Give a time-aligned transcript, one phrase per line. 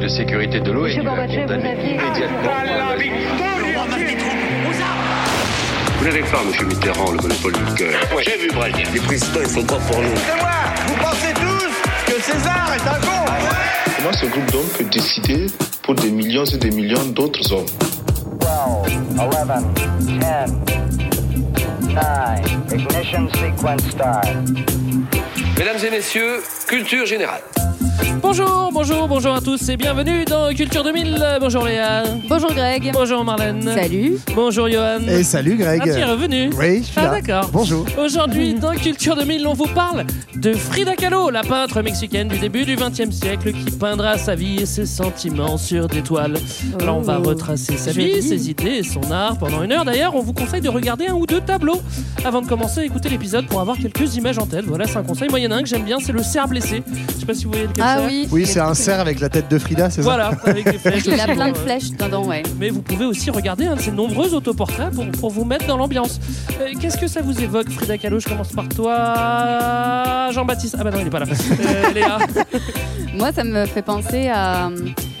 [0.00, 2.50] de sécurité de l'ONU a condamné immédiatement
[5.98, 8.00] Vous n'avez pas, monsieur Mitterrand, le monopole du cœur.
[8.24, 8.86] J'ai vu Brazil.
[8.94, 10.08] Les présidents, ils sont pas pour nous.
[10.16, 10.48] C'est moi
[10.86, 13.26] Vous pensez tous que César est un con
[13.98, 15.46] Comment ce groupe d'hommes peut décider
[15.82, 17.66] pour des millions et des millions d'autres hommes
[18.40, 18.48] 12,
[19.18, 19.30] 11,
[20.00, 20.50] 10, 9,
[22.72, 24.28] ignition sequence start.
[25.58, 27.42] Mesdames et messieurs, culture générale.
[28.22, 31.38] Bonjour, bonjour, bonjour à tous et bienvenue dans Culture 2000.
[31.40, 32.04] Bonjour Léa.
[32.28, 32.90] Bonjour Greg.
[32.92, 33.62] Bonjour Marlène.
[33.62, 34.16] Salut.
[34.34, 35.00] Bonjour Johan.
[35.08, 35.80] Et salut Greg.
[35.82, 37.20] Ah, tu es revenu Oui, je suis Ah là.
[37.20, 37.50] d'accord.
[37.52, 37.84] Bonjour.
[38.02, 40.04] Aujourd'hui, dans Culture 2000, on vous parle
[40.36, 44.62] de Frida Kahlo, la peintre mexicaine du début du XXe siècle qui peindra sa vie
[44.62, 46.36] et ses sentiments sur des toiles.
[46.80, 49.84] Alors on va Oh, retracer sa vie, ses idées et son art pendant une heure.
[49.84, 51.80] D'ailleurs, on vous conseille de regarder un ou deux tableaux
[52.24, 54.64] avant de commencer à écouter l'épisode pour avoir quelques images en tête.
[54.66, 55.28] Voilà, c'est un conseil.
[55.28, 56.82] Moi, il y en a un que j'aime bien, c'est le cerf blessé.
[57.14, 58.28] Je sais pas si vous voyez lequel Ah oui.
[58.30, 61.04] Oui, c'est un cerf avec la tête de Frida, c'est ça Voilà, avec des flèches.
[61.06, 61.64] Il a aussi, plein de ouais.
[61.64, 62.42] flèches dedans, ouais.
[62.58, 65.76] Mais vous pouvez aussi regarder un de ses nombreux autoportraits pour, pour vous mettre dans
[65.76, 66.20] l'ambiance.
[66.60, 68.20] Euh, Qu'est-ce que ça vous évoque, Frida Kahlo?
[68.20, 70.76] Je commence par toi, Jean-Baptiste.
[70.78, 71.26] Ah bah non, il est pas là.
[71.26, 72.18] Euh, Léa.
[73.14, 74.70] Moi, ça me fait penser à euh,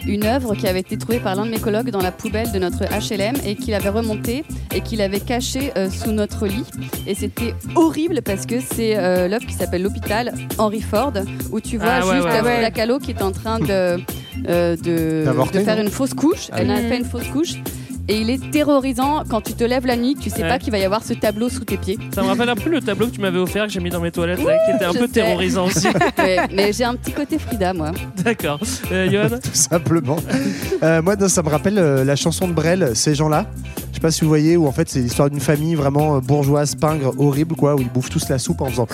[0.06, 2.58] une œuvre qui avait été trouvée par l'un de mes collègues dans la poubelle de
[2.58, 6.64] notre HLM et qu'il avait remontée et qu'il avait cachée euh, sous notre lit.
[7.06, 11.12] Et c'était horrible parce que c'est euh, l'œuvre qui s'appelle L'hôpital Henry Ford
[11.50, 12.70] où tu vois Ah juste ouais, la ouais.
[12.72, 13.98] Kahlo qui est en train de,
[14.48, 15.24] euh, de,
[15.60, 16.48] faire une fausse couche.
[16.52, 16.74] Ah Elle oui.
[16.74, 17.54] a fait une fausse couche.
[18.10, 20.48] Et il est terrorisant quand tu te lèves la nuit, tu sais Ouais.
[20.48, 21.96] pas qu'il va y avoir ce tableau sous tes pieds.
[22.12, 24.00] Ça me rappelle un peu le tableau que tu m'avais offert que j'ai mis dans
[24.00, 25.12] mes toilettes, là, qui était un peu sais.
[25.12, 25.86] terrorisant aussi.
[26.18, 27.92] Ouais, mais j'ai un petit côté Frida, moi.
[28.24, 28.58] D'accord.
[28.90, 30.16] Euh, Johan Tout simplement.
[30.82, 33.46] Euh, moi, non, ça me rappelle euh, la chanson de Brel, Ces gens-là.
[33.90, 36.74] Je sais pas si vous voyez, où en fait, c'est l'histoire d'une famille vraiment bourgeoise,
[36.74, 38.88] pingre, horrible, quoi, où ils bouffent tous la soupe en faisant.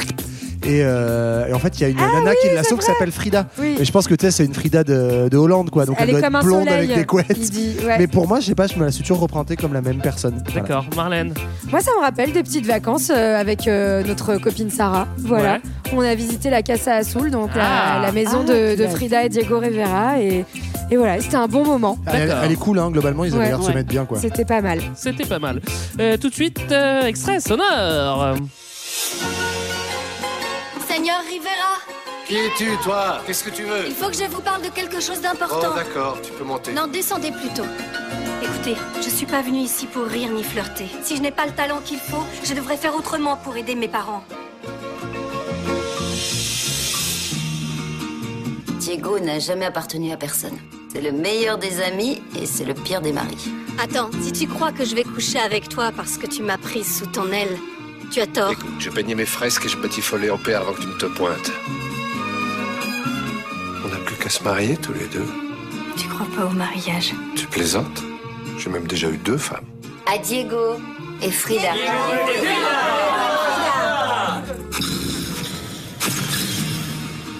[0.67, 3.13] Et, euh, et en fait, il y a une nana qui la sauve qui s'appelle
[3.13, 3.47] Frida.
[3.59, 3.77] Oui.
[3.79, 5.85] Et je pense que tu sais, c'est une Frida de, de Hollande, quoi.
[5.87, 6.85] Donc elle, Elle est doit comme être un blonde soleil.
[6.87, 7.37] avec des couettes.
[7.41, 7.97] Il dit, ouais.
[7.99, 9.99] Mais pour moi, je sais pas, je me la suis toujours représentée comme la même
[10.01, 10.43] personne.
[10.47, 10.61] Voilà.
[10.63, 10.85] D'accord.
[10.97, 11.35] Marlène
[11.71, 15.07] Moi, ça me rappelle des petites vacances euh, avec euh, notre copine Sarah.
[15.19, 15.55] Voilà.
[15.55, 15.61] Ouais.
[15.95, 18.03] On a visité la Casa Azul, donc la- Ah.
[18.03, 20.21] la, maison Ah, de, Frida et Diego Rivera.
[20.21, 20.45] Et,
[20.91, 21.97] et voilà, c'était un bon moment.
[22.13, 23.49] Elle, est cool, hein, globalement, ils avaient Ouais.
[23.51, 24.19] l'air de se mettre bien, quoi.
[24.21, 24.81] C'était pas mal.
[24.97, 25.61] C'était pas mal.
[26.01, 28.35] Euh, tout de suite, euh, extrait sonore.
[30.97, 31.77] Seigneur Rivera,
[32.27, 33.21] Qui es-tu, toi?
[33.27, 33.87] Qu'est-ce que tu veux?
[33.87, 35.75] Il faut que je vous parle de quelque chose Oh, d'important.
[35.75, 36.73] d'accord, tu peux monter.
[36.73, 37.67] non, descendez plutôt.
[38.43, 40.87] Écoutez, je suis pas venue ici pour rire ni flirter.
[41.03, 43.89] Si je n'ai pas le talent qu'il faut, je devrais faire autrement pour aider mes
[43.89, 44.25] parents.
[48.79, 50.57] Diego n'a jamais appartenu à personne.
[50.95, 53.51] C'est le meilleur des amis et c'est le pire des maris.
[53.79, 57.01] Attends, si tu crois que je vais coucher avec toi parce que tu m'as prise
[57.01, 57.55] sous ton aile,
[58.11, 58.53] tu as tort.
[58.53, 61.07] Écoute, je peignais mes fresques et je batifolais en paix avant que tu ne te
[61.07, 61.53] pointes.
[63.85, 65.27] On n'a plus qu'à se marier tous les deux.
[65.97, 68.03] Tu crois pas au mariage Tu plaisantes?
[68.59, 69.65] J'ai même déjà eu deux femmes.
[70.13, 70.77] À Diego
[71.23, 71.73] et Frida.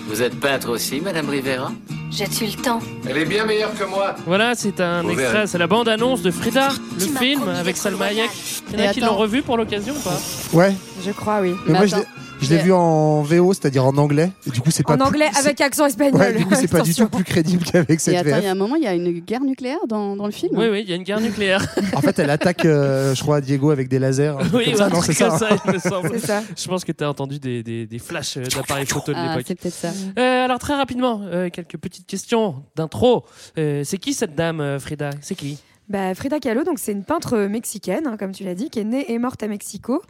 [0.09, 1.73] Vous êtes peintre aussi, Madame Rivera?
[2.17, 4.15] J'ai-tu le temps Elle est bien meilleure que moi.
[4.27, 5.47] Voilà, c'est un Vous extrait, verrez.
[5.47, 8.07] c'est la bande-annonce de Frida, le Tu m'as film promis avec d'être Salma.
[8.07, 8.31] Hayek.
[8.73, 9.13] Il y en a Et qui attends.
[9.13, 10.19] l'ont revu pour l'occasion ou pas?
[10.55, 10.75] Ouais,
[11.05, 11.51] Je crois, oui.
[11.67, 12.05] mais Mais moi, je attends.
[12.05, 14.31] l'ai- je l'ai vu en VO, c'est-à-dire en anglais.
[14.47, 16.21] Et du coup, c'est pas En anglais avec accent espagnol.
[16.21, 18.41] Ouais, du coup, c'est pas du tout plus crédible qu'avec cette Et attends, il y
[18.41, 18.47] VF.
[18.47, 20.57] a un moment, il y a une guerre nucléaire dans, dans le film.
[20.57, 21.65] Oui, oui, il y a une guerre nucléaire.
[21.95, 24.35] En fait, elle attaque, euh, je crois, Diego avec des lasers.
[24.53, 25.29] oui, truc c'est ça.
[25.29, 25.39] comme hein.
[25.39, 26.11] ça, il me semble.
[26.13, 26.43] C'est ça.
[26.57, 29.29] Je pense que tu as entendu des, des, des flashs euh, d'appareils photo de Ah,
[29.29, 29.45] l'époque.
[29.49, 29.89] c'est peut-être ça.
[30.19, 33.25] Euh, alors très rapidement, euh, quelques petites questions d'intro.
[33.59, 35.11] Euh, c'est qui cette dame, euh, Frida?
[35.21, 35.59] C'est qui?
[35.89, 38.85] Bah, Frida Kahlo, donc c'est une peintre mexicaine, hein, comme tu l'as dit, qui est
[38.85, 40.03] née et morte à Mexico,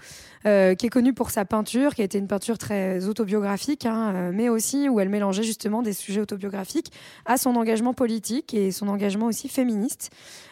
[0.46, 4.12] euh, qui est connue pour sa peinture, qui a été une peinture très autobiographique, hein,
[4.14, 6.90] euh, mais aussi où elle mélangeait justement des sujets autobiographiques
[7.26, 10.10] à son engagement politique et son engagement aussi féministe.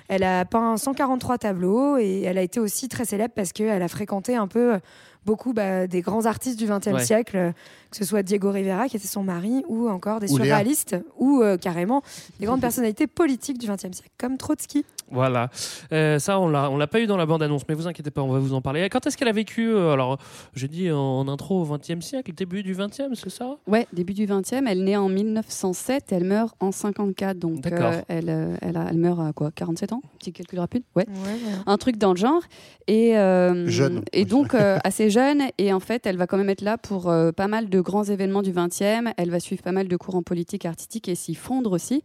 [0.08, 3.88] Elle a peint 143 tableaux et elle a été aussi très célèbre parce qu'elle a
[3.88, 4.78] fréquenté un peu euh,
[5.24, 7.02] beaucoup bah, des grands artistes du XXe Ouais.
[7.02, 7.52] siècle, euh,
[7.90, 10.44] que ce soit Diego Rivera, qui était son mari, ou encore des Ou Léa.
[10.48, 12.02] surréalistes, ou euh, carrément
[12.40, 14.84] des grandes personnalités politiques du XXe siècle, comme Trotsky.
[15.10, 15.50] Voilà.
[15.92, 18.22] Euh, ça, on l'a, on l'a pas eu dans la bande-annonce, mais vous inquiétez pas,
[18.22, 18.88] on va vous en parler.
[18.88, 20.18] Quand est-ce qu'elle a vécu euh, Alors,
[20.54, 23.56] j'ai dit en, en intro au XXe siècle, début du XXe, c'est ça?
[23.66, 24.64] Ouais, début du 20e.
[24.66, 27.38] Elle naît en 1907 elle meurt en 54.
[27.38, 27.92] Donc, D'accord.
[27.92, 30.02] euh, elle, elle, a- elle meurt à quoi 47 ans?
[30.18, 30.82] Petit calcul rapide?
[30.96, 31.06] Ouais.
[31.08, 31.38] Ouais.
[31.66, 32.42] Un truc dans le genre.
[32.86, 34.02] Et, euh, Jeune.
[34.12, 35.42] Et donc, euh, assez jeune.
[35.58, 38.04] Et en fait, elle va quand même être là pour euh, pas mal de grands
[38.04, 39.12] événements du 20e.
[39.16, 42.02] Elle va suivre pas mal de courants politiques, artistiques et s'y fondre aussi.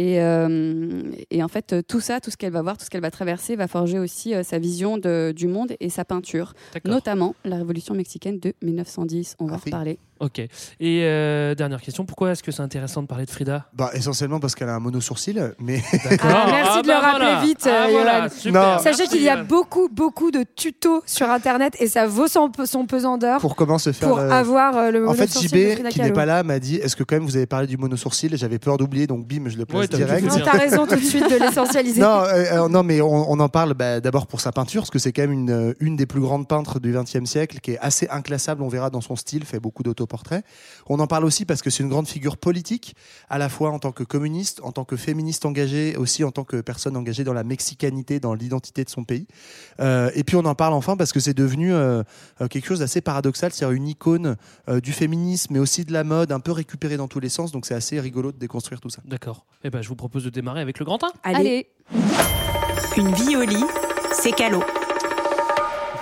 [0.00, 2.90] Et, euh, et en fait, euh, tout ça, tout ce qu'elle va voir, tout ce
[2.90, 6.54] qu'elle va traverser, va forger aussi euh, sa vision de- du monde et sa peinture.
[6.86, 9.36] Notamment la révolution mexicaine de 1910.
[9.40, 9.62] On va Ah, oui.
[9.70, 10.38] reparler Ok.
[10.38, 10.48] Et
[11.04, 13.66] euh, dernière question, pourquoi est-ce que c'est intéressant de parler de Frida?
[13.72, 15.82] Bah, essentiellement parce qu'elle a un mono-sourcil, mais.
[16.22, 17.40] Ah, merci de le bah rappeler voilà.
[17.42, 18.30] vite, Ah, euh, voilà, Johan.
[18.38, 18.80] super.
[18.80, 22.50] Sachez Merci, qu'il y a beaucoup, beaucoup de tutos sur Internet et ça vaut son,
[22.64, 24.08] son pesant d'or Pour comment se faire.
[24.08, 26.14] pour euh, avoir euh, le En fait, mono-sourcil de JB, Frida qui n'est Kahlo.
[26.14, 28.36] pas là, m'a dit Est-ce que quand même vous avez parlé du mono-sourcil?
[28.36, 30.26] J'avais peur d'oublier, donc bim, je le place Ouais, t'as direct.
[30.26, 32.00] Non, t'as raison tout de suite de l'essentialiser.
[32.02, 34.90] Non, euh, euh, non, mais on, on en parle bah, d'abord pour sa peinture, parce
[34.90, 37.72] que c'est quand même une, euh, une des plus grandes peintres du XXe siècle, qui
[37.72, 40.09] est assez inclassable, on verra dans son style, fait beaucoup d'autoportraits.
[40.86, 42.94] On en parle aussi parce que c'est une grande figure politique,
[43.28, 46.44] à la fois en tant que communiste, en tant que féministe engagée, aussi en tant
[46.44, 49.26] que personne engagée dans la mexicanité, dans l'identité de son pays.
[49.80, 52.02] Euh, et puis on en parle enfin parce que c'est devenu euh,
[52.40, 54.36] euh, quelque chose d'assez paradoxal, c'est-à-dire une icône
[54.68, 57.52] euh, du féminisme, mais aussi de la mode, un peu récupérée dans tous les sens,
[57.52, 59.02] donc c'est assez rigolo de déconstruire tout ça.
[59.04, 59.46] D'accord.
[59.64, 61.08] Eh ben, je vous propose de démarrer avec le grand 1.
[61.22, 61.68] Allez.
[62.96, 63.64] Une vie au lit,
[64.12, 64.62] c'est Calo.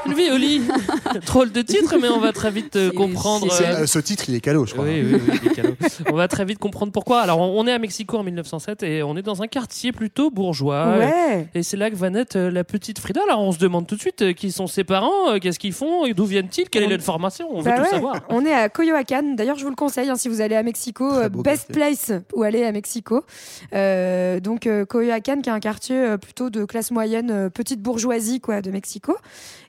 [0.06, 0.62] Une vie au lit.
[1.26, 3.48] Drôle de titre, mais on va très vite euh, comprendre.
[3.60, 4.84] Euh, euh, ce titre, il est calot, je crois.
[4.84, 5.74] Oui, oui, oui, il est calot.
[6.10, 7.20] on va très vite comprendre pourquoi.
[7.20, 10.30] Alors, on on est à Mexico en 1907 et on est dans un quartier plutôt
[10.30, 10.96] bourgeois.
[10.98, 11.48] Ouais.
[11.54, 13.20] Et c'est là que va naître euh, la petite Frida.
[13.28, 15.72] Alors, on se demande tout de suite euh, qui sont ses parents, euh, qu'est-ce qu'ils
[15.72, 17.48] font, et d'où viennent-ils, quelle est leur formation.
[17.50, 18.14] On veut Bah tout ouais, savoir.
[18.28, 19.34] On est à Coyoacán.
[19.36, 21.12] D'ailleurs, je vous le conseille hein, si vous allez à Mexico.
[21.12, 23.24] euh, beau best place où aller à Mexico.
[23.74, 27.80] Euh, donc euh, Coyoacán, qui est un quartier euh, plutôt de classe moyenne, euh, petite
[27.82, 29.16] bourgeoisie quoi, de Mexico.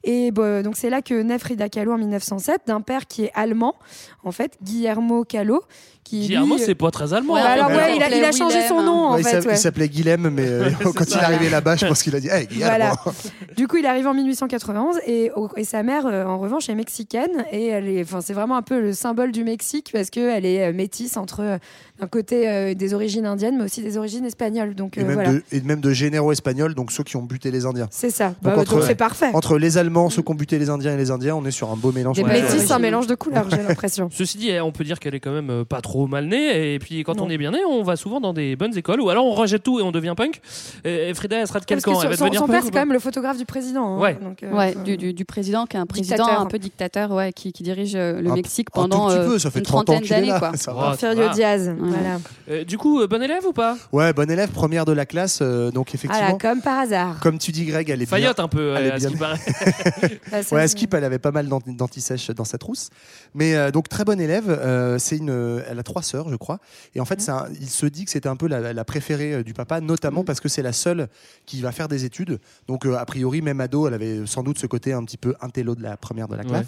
[0.04, 3.32] Et bah, donc c'est là que naît Frida Kahlo en 1907, d'un père qui est
[3.34, 3.76] allemand,
[4.24, 5.64] en fait, Guillermo Kahlo.
[6.10, 7.36] Qui, Guillermo, lui, c'est pas très allemand.
[7.36, 7.46] Ouais, hein.
[7.50, 9.46] alors ouais, il a, il a Willem, changé son nom en Ouais, fait.
[9.48, 12.30] il s'appelait Guilhem, mais euh, quand il est arrivé là-bas, je pense qu'il a dit
[12.30, 12.94] Hey, Guillermo Voilà.
[13.56, 15.32] Du coup, il arrive en 1891 et,
[15.64, 18.80] sa mère, euh, en revanche, est mexicaine et elle est, enfin, c'est vraiment un peu
[18.80, 21.60] le symbole du Mexique parce qu'elle est euh, métisse entre
[22.00, 24.74] d'un côté euh, des origines indiennes mais aussi des origines espagnoles.
[24.74, 27.52] Donc et, même voilà, de, et même de généraux espagnols, donc ceux qui ont buté
[27.52, 27.88] les Indiens.
[27.92, 28.30] c'est ça.
[28.30, 29.30] Donc, Bah, entre- donc c'est parfait.
[29.34, 31.70] Entre les Allemands, ceux qui ont buté les Indiens et les Indiens, on est sur
[31.70, 32.16] un beau mélange.
[32.16, 34.10] Des métis, un mélange de couleurs, j'ai l'impression.
[34.12, 36.74] Ceci dit, eh, on peut dire qu'elle est quand même pas trop mal née.
[36.74, 37.26] Et puis, quand Non.
[37.26, 39.02] on est bien né, on va souvent dans des bonnes écoles.
[39.02, 40.42] Ou alors, on rejette tout et on devient punk.
[40.86, 41.96] Et, Frida, elle sera de quel Parce que camp?
[41.98, 43.98] son, Elle va son- devenir son père, c'est quand même le photographe du président.
[43.98, 44.00] hein.
[44.00, 44.18] Ouais.
[44.22, 46.42] Donc, euh, Ouais, du, du- du président qui est un président Dictateur.
[46.42, 49.26] un peu dictateur, ouais, qui, qui dirige euh, le Un- Mexique un pendant petit euh,
[49.28, 50.40] peu, ça fait une 30 ans trentaine d'années.
[50.40, 50.52] quoi.
[50.68, 51.30] Oh, Porfirio.
[51.34, 52.18] Diaz, voilà.
[52.50, 53.78] Euh, du coup, euh, bon élève ou pas?
[53.92, 56.38] Ouais, bon élève, première de la classe, euh, donc Ah là, effectivement.
[56.38, 57.20] comme par hasard.
[57.22, 58.18] Comme tu dis, Greg, elle est bien.
[58.18, 59.36] Faillotte un peu, Elle est à ce bien-
[60.44, 62.90] ça, Ouais, Skip, elle avait pas mal d'ant- d'antisèche dans sa trousse.
[63.34, 64.98] Mais donc, très bonne élève.
[65.00, 66.60] c'est une, elle a trois sœurs, je crois.
[66.96, 69.34] Et en fait, c'est un- il se dit que c'était un peu la, la préférée
[69.34, 71.08] euh, du papa, notamment parce que c'est la seule
[71.46, 72.40] qui va faire des études.
[72.68, 75.36] Donc, euh, a priori, même ado, elle avait sans doute ce côté un petit peu
[75.42, 76.68] intello de la première de la classe.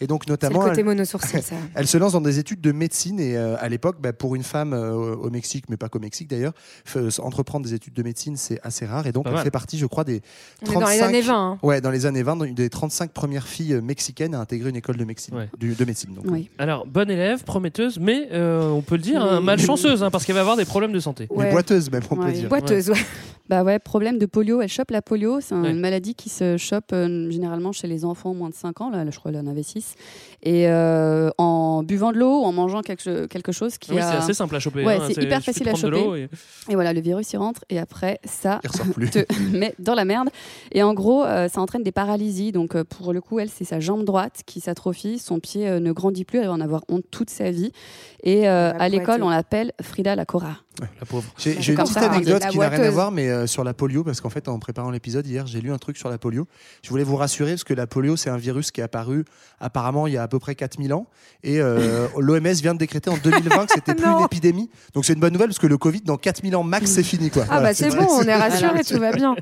[0.00, 1.56] Et donc, C'est le notamment, côté elle, mono-sourcil, ça.
[1.74, 3.18] elle se lance dans des études de médecine.
[3.20, 6.28] Et euh, à l'époque, bah, pour une femme euh, au Mexique, mais pas qu'au Mexique
[6.28, 6.52] d'ailleurs,
[7.18, 9.06] entreprendre des études de médecine, c'est assez rare.
[9.06, 9.44] Et donc, Pas elle mal.
[9.44, 10.22] fait partie, je crois, des
[10.66, 11.34] On est dans les années 20.
[11.52, 11.58] hein.
[11.62, 14.96] Ouais, dans les années 20, dans- des 35 premières filles mexicaines à intégrer une école
[14.96, 15.34] de médecine.
[15.34, 15.48] Ouais.
[15.58, 16.24] du- de médecine donc.
[16.28, 16.50] Oui.
[16.58, 20.34] Alors, bonne élève, prometteuse, mais euh, on peut le dire, hein, malchanceuse, hein, parce qu'elle
[20.34, 21.26] va avoir des problèmes de santé.
[21.30, 21.50] Ouais.
[21.52, 22.32] boiteuse, même, on peut Ouais.
[22.32, 22.48] dire.
[22.48, 22.96] Boiteuse, ouais.
[23.50, 24.62] Bah ouais, problème de polio.
[24.62, 25.40] Elle chope la polio.
[25.40, 25.70] C'est un- Ouais.
[25.72, 28.90] une maladie qui se chope euh, généralement chez les enfants moins de 5 ans.
[28.90, 29.96] Là, je crois qu'elle en avait 6.
[30.44, 34.08] Et euh, en buvant de l'eau, en mangeant quelque, quelque chose qui Oui, a...
[34.08, 34.84] c'est assez simple à choper.
[34.86, 35.98] Ouais, hein, c'est hyper facile à choper.
[36.68, 38.60] et- Et voilà, le virus y rentre et après, ça
[38.94, 39.10] plus.
[39.10, 40.30] te met dans la merde.
[40.70, 42.52] Et en gros, euh, ça entraîne des paralysies.
[42.52, 45.18] Donc, euh, pour le coup, elle, c'est sa jambe droite qui s'atrophie.
[45.18, 46.38] Son pied euh, ne grandit plus.
[46.38, 47.72] Elle va en avoir honte toute sa vie.
[48.22, 50.56] Et euh, à l'école, on l'appelle Frida la Cora.
[51.00, 51.24] La pauvre.
[51.38, 52.10] J'ai une petite ça, hein.
[52.12, 54.58] anecdote qui n'a rien à voir, mais euh, sur la polio, parce qu'en fait, en
[54.58, 56.46] préparant l'épisode hier, j'ai lu un truc sur la polio.
[56.82, 59.24] Je voulais vous rassurer, parce que la polio, c'est un virus qui est apparu
[59.60, 61.06] apparemment il y a à peu près 4000 ans.
[61.42, 64.70] Et euh, l'OMS vient de décréter en 2020 que c'était plus une épidémie.
[64.94, 67.30] Donc c'est une bonne nouvelle, parce que le Covid, dans 4000 ans max, c'est fini.
[67.30, 67.42] Quoi.
[67.44, 69.34] Ah Voilà, bah c'est bon, on est rassurés, tout va bien.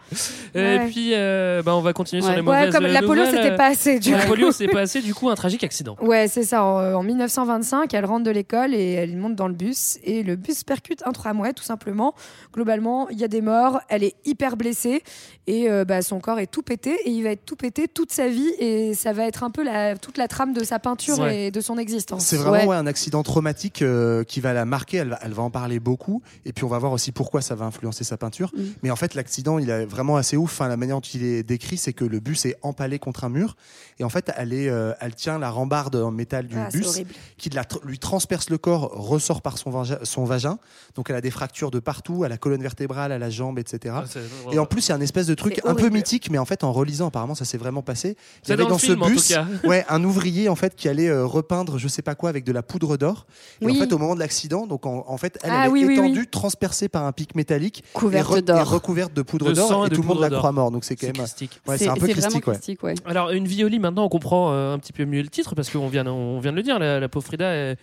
[0.55, 0.87] Et Ouais.
[0.91, 3.43] puis, euh, bah, on va continuer sur les Ouais, mauvaises comme la polio, nouvelles.
[3.43, 3.99] c'était pas assez.
[3.99, 4.29] Du La coup.
[4.29, 5.97] polio, c'est pas assez, du coup, un tragique accident.
[6.01, 6.63] Ouais, c'est ça.
[6.65, 9.99] En, en 1925, elle rentre de l'école et elle monte dans le bus.
[10.05, 12.15] Et le bus percute un tramway, tout simplement.
[12.53, 13.81] Globalement, il y a des morts.
[13.89, 15.03] Elle est hyper blessée.
[15.47, 16.97] Et euh, bah, son corps est tout pété.
[17.05, 18.49] Et il va être tout pété toute sa vie.
[18.59, 21.47] Et ça va être un peu la, toute la trame de sa peinture Ouais.
[21.47, 22.25] et de son existence.
[22.25, 22.67] C'est vraiment Ouais.
[22.67, 24.99] ouais, un accident traumatique euh, qui va la marquer.
[24.99, 26.23] Elle va, elle va en parler beaucoup.
[26.45, 28.51] Et puis on va voir aussi pourquoi ça va influencer sa peinture.
[28.57, 28.63] Mm.
[28.83, 30.53] Mais en fait, l'accident, il est vraiment assez ouf.
[30.53, 33.29] Enfin, la manière dont il est décrit, c'est que le bus est empalé contre un
[33.29, 33.57] mur.
[33.99, 37.01] Et en fait, elle, est, euh, elle tient la rambarde en métal du Ah, bus
[37.37, 40.59] qui la lui transperce le corps, ressort par son, vagin- son vagin.
[40.95, 43.95] Donc elle a des fractures de partout, à la colonne vertébrale, à la jambe, etc.
[43.99, 44.21] Ah, c'est-
[44.53, 46.39] Et en plus, il y a un espèce de truc C'est un peu mythique, mais
[46.39, 48.11] en fait, en relisant, apparemment, ça s'est vraiment passé.
[48.11, 50.75] Il C'est y avait dans le dans film, ce bus, ouais, un ouvrier en fait
[50.75, 53.27] qui allait euh, repeindre, je sais pas quoi, avec de la poudre d'or.
[53.61, 53.77] Et Oui.
[53.77, 55.93] en fait, au moment de l'accident, donc en, en fait, elle, Ah elle est oui,
[55.95, 56.27] étendue, oui.
[56.31, 58.69] transpercée par un pic métallique, Couverte et, re- et d'or.
[58.71, 60.71] recouverte de poudre De sang d'or, et et tout le monde la croit mort.
[60.71, 62.95] Donc c'est quand C'est même, ouais, c'est un peu christique, ouais.
[63.05, 65.89] Alors, une Violi, maintenant, on comprend euh, un petit peu mieux le titre parce qu'on
[65.89, 67.77] vient, on vient de le dire, la, la pauvre Frida, elle,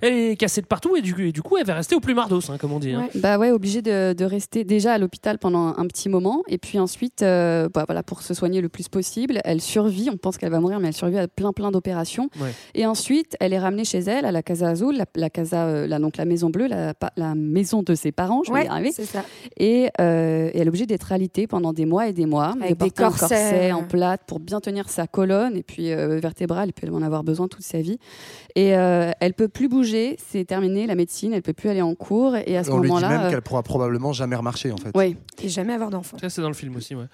[0.00, 2.14] elle est cassée de partout et du, et du coup, elle va rester au plus
[2.14, 2.92] mardos, hein, comme on dit.
[2.92, 3.08] hein.
[3.14, 3.20] Ouais.
[3.20, 6.78] Bah ouais, obligée de, de rester déjà à l'hôpital pendant un petit moment et puis
[6.78, 10.08] ensuite, euh, bah voilà, pour se soigner le plus possible, elle survit.
[10.10, 12.28] On pense qu'elle va mourir, mais elle survit à plein plein d'opérations.
[12.40, 12.50] Ouais.
[12.74, 15.86] Et ensuite, elle est ramenée chez elle à la Casa Azul, la, la casa, euh,
[15.86, 18.42] la, donc la maison bleue, la, maison de ses parents.
[18.44, 18.90] Je vais y arriver.
[18.92, 19.24] c'est ça.
[19.58, 22.78] Et, euh, et elle est obligée d'être alitée pendant des mois et des mois, Avec
[22.78, 23.20] de des corsets.
[23.28, 26.92] corset en plate pour bien tenir sa colonne et puis euh, vertébrale, et puis elle
[26.92, 27.98] va en avoir besoin toute sa vie.
[28.54, 31.94] Et euh, elle peut plus bouger, c'est terminé la médecine, elle peut plus aller en
[31.94, 32.36] cours.
[32.46, 34.76] Et à ce On lui dit moment-là, même euh, qu'elle pourra probablement jamais remarcher en
[34.76, 34.96] fait.
[34.96, 35.16] ouais.
[35.42, 36.16] Et jamais avoir d'enfant.
[36.20, 37.06] Ça, c'est dans le film aussi, ouais.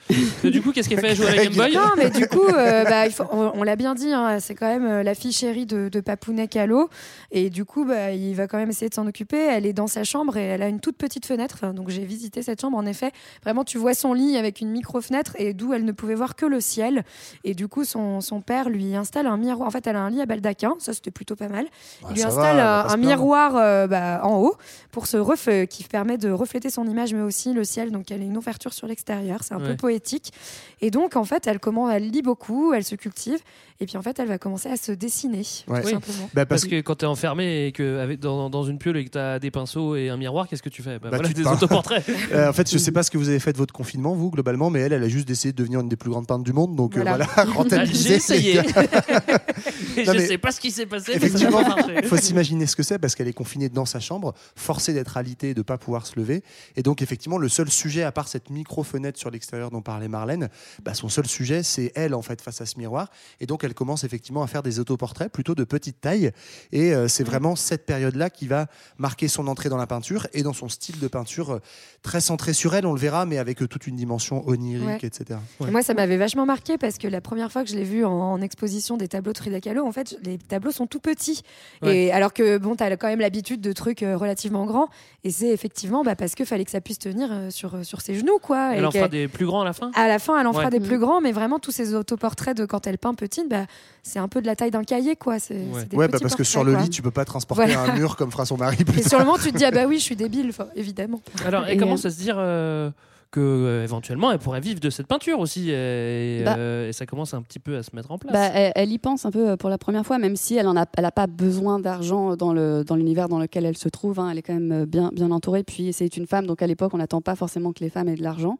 [0.44, 1.74] Et du coup, qu'est-ce qu'elle fait Elle joue à la Game Boy?
[1.74, 4.54] Non, mais du coup, euh, bah, il faut- on, on l'a bien dit, hein, c'est
[4.54, 6.90] quand même euh, la fille chérie de, de Papounet Calo.
[7.30, 9.38] Et du coup, bah, il va quand même essayer de s'en occuper.
[9.38, 11.72] Elle est dans sa chambre et elle a une toute petite fenêtre.
[11.72, 12.76] Donc j'ai visité cette chambre.
[12.76, 13.12] En effet,
[13.44, 16.44] vraiment, tu vois son lit avec une micro-fenêtre et d'où elle ne pouvait voir que
[16.44, 17.04] le ciel.
[17.44, 19.66] Et du coup, son, son père lui installe un miroir.
[19.66, 20.74] En fait, elle a un lit à baldaquin.
[20.80, 21.66] Ça, c'était plutôt pas mal.
[22.10, 24.56] Il lui installe va, un, miroir euh, bah, en haut
[24.90, 27.92] pour se euh, qui permet de refléter son image, mais aussi le ciel.
[27.92, 29.40] Donc elle a une ouverture sur l'extérieur.
[29.44, 29.68] C'est un Ouais.
[29.68, 30.32] peu poétique.
[30.80, 33.38] Et donc, en fait, elle, commence, elle lit beaucoup, elle se cultive.
[33.80, 35.80] Et puis, en fait, elle va commencer à se dessiner, Ouais.
[35.82, 35.92] tout Oui.
[35.92, 36.30] simplement.
[36.34, 39.10] Bah, Parce que quand t'es enfermé et que avec, dans, dans une piole et que
[39.10, 40.98] t'as des pinceaux et un miroir, qu'est-ce que tu fais?
[40.98, 41.52] Bah, Bah, voilà, tu des peins.
[41.54, 42.04] autoportraits.
[42.32, 44.30] Euh, en fait, je sais pas ce que vous avez fait de votre confinement, vous,
[44.30, 46.52] globalement, mais elle, elle a juste essayé de devenir une des plus grandes peintres du
[46.52, 46.74] monde.
[46.76, 47.24] Donc euh, Voilà.
[47.26, 48.08] voilà, rentabiliser.
[48.08, 48.60] J'ai essayé.
[49.96, 51.60] Et Non, je mais- sais pas ce qui s'est passé, Effectivement,
[52.00, 55.16] il faut s'imaginer ce que c'est parce qu'elle est confinée dans sa chambre, forcée d'être
[55.16, 56.42] alitée et de pas pouvoir se lever.
[56.76, 60.48] Et donc, effectivement, le seul sujet, à part cette micro-fenêtre sur l'extérieur dont parlait Marlène,
[60.82, 63.10] bah, son seul sujet, c'est elle, en fait, face à ce miroir.
[63.40, 66.32] Et donc, elle commence effectivement à faire des autoportraits plutôt de petite taille.
[66.72, 68.66] Et euh, c'est vraiment cette période-là qui va
[68.98, 71.62] marquer son entrée dans la peinture et dans son style de peinture euh,
[72.02, 74.98] très centré sur elle, on le verra, mais avec euh, toute une dimension onirique, Ouais.
[75.02, 75.38] etc.
[75.60, 78.04] Et moi, ça m'avait vachement marqué parce que la première fois que je l'ai vu
[78.04, 81.42] en, en exposition des tableaux de Frida Kahlo, en fait, les tableaux sont tout petits.
[81.82, 82.04] Ouais.
[82.06, 84.88] Et alors que, bon, t'as quand même l'habitude de trucs relativement grands.
[85.24, 88.00] Et c'est effectivement bah, parce qu'il fallait que ça puisse tenir euh, sur, euh, sur
[88.00, 88.74] ses genoux, quoi.
[88.74, 90.52] Elle Et en fera des plus grands à la fin À la fin, elle en
[90.52, 93.66] fera des plus grands, mais vraiment tous ces autoportraits de quand elle peint petite, bah,
[94.04, 95.40] c'est un peu de la taille d'un cahier, quoi.
[95.40, 96.82] C'est, c'est des Ouais, bah, parce que sur le quoi.
[96.82, 97.92] lit, tu peux pas transporter Voilà.
[97.92, 99.72] un mur comme fera son mari plus Et sur le moment, tu te dis ah
[99.72, 101.20] bah oui, je suis débile, enfin, évidemment.
[101.44, 102.90] Alors, Et, commence à se dire euh,
[103.30, 105.70] que euh, éventuellement, elle pourrait vivre de cette peinture aussi.
[105.70, 106.56] Et, Bah.
[106.56, 108.32] euh, et ça commence un petit peu à se mettre en place.
[108.32, 110.66] Bah, elle, elle y pense un peu euh, pour la première fois, même si elle
[110.70, 114.18] n'a a pas besoin d'argent dans le dans l'univers dans lequel elle se trouve.
[114.18, 114.30] hein.
[114.30, 115.62] Elle est quand même euh, bien, bien entourée.
[115.62, 118.14] Puis c'est une femme, donc à l'époque, on n'attend pas forcément que les femmes aient
[118.16, 118.56] de l'argent.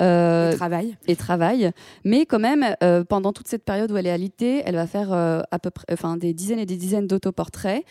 [0.00, 0.96] Euh, Le travail.
[1.08, 1.70] et travaille.
[2.04, 5.12] Mais quand même, euh, pendant toute cette période où elle est alitée, elle va faire
[5.12, 7.82] euh, à peu près, enfin, des dizaines et des dizaines d'autoportraits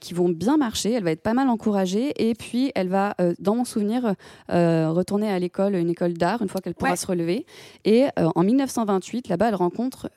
[0.00, 0.92] qui vont bien marcher.
[0.92, 2.12] Elle va être pas mal encouragée.
[2.28, 4.14] Et puis, elle va, dans mon souvenir,
[4.48, 6.96] retourner à l'école, une école d'art, une fois qu'elle pourra Ouais.
[6.96, 7.44] se relever.
[7.84, 10.10] Et en 1928, là-bas, elle rencontre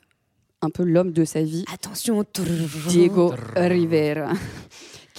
[0.61, 2.23] un peu l'homme de sa vie, Attention.
[2.87, 4.31] Diego Rivera.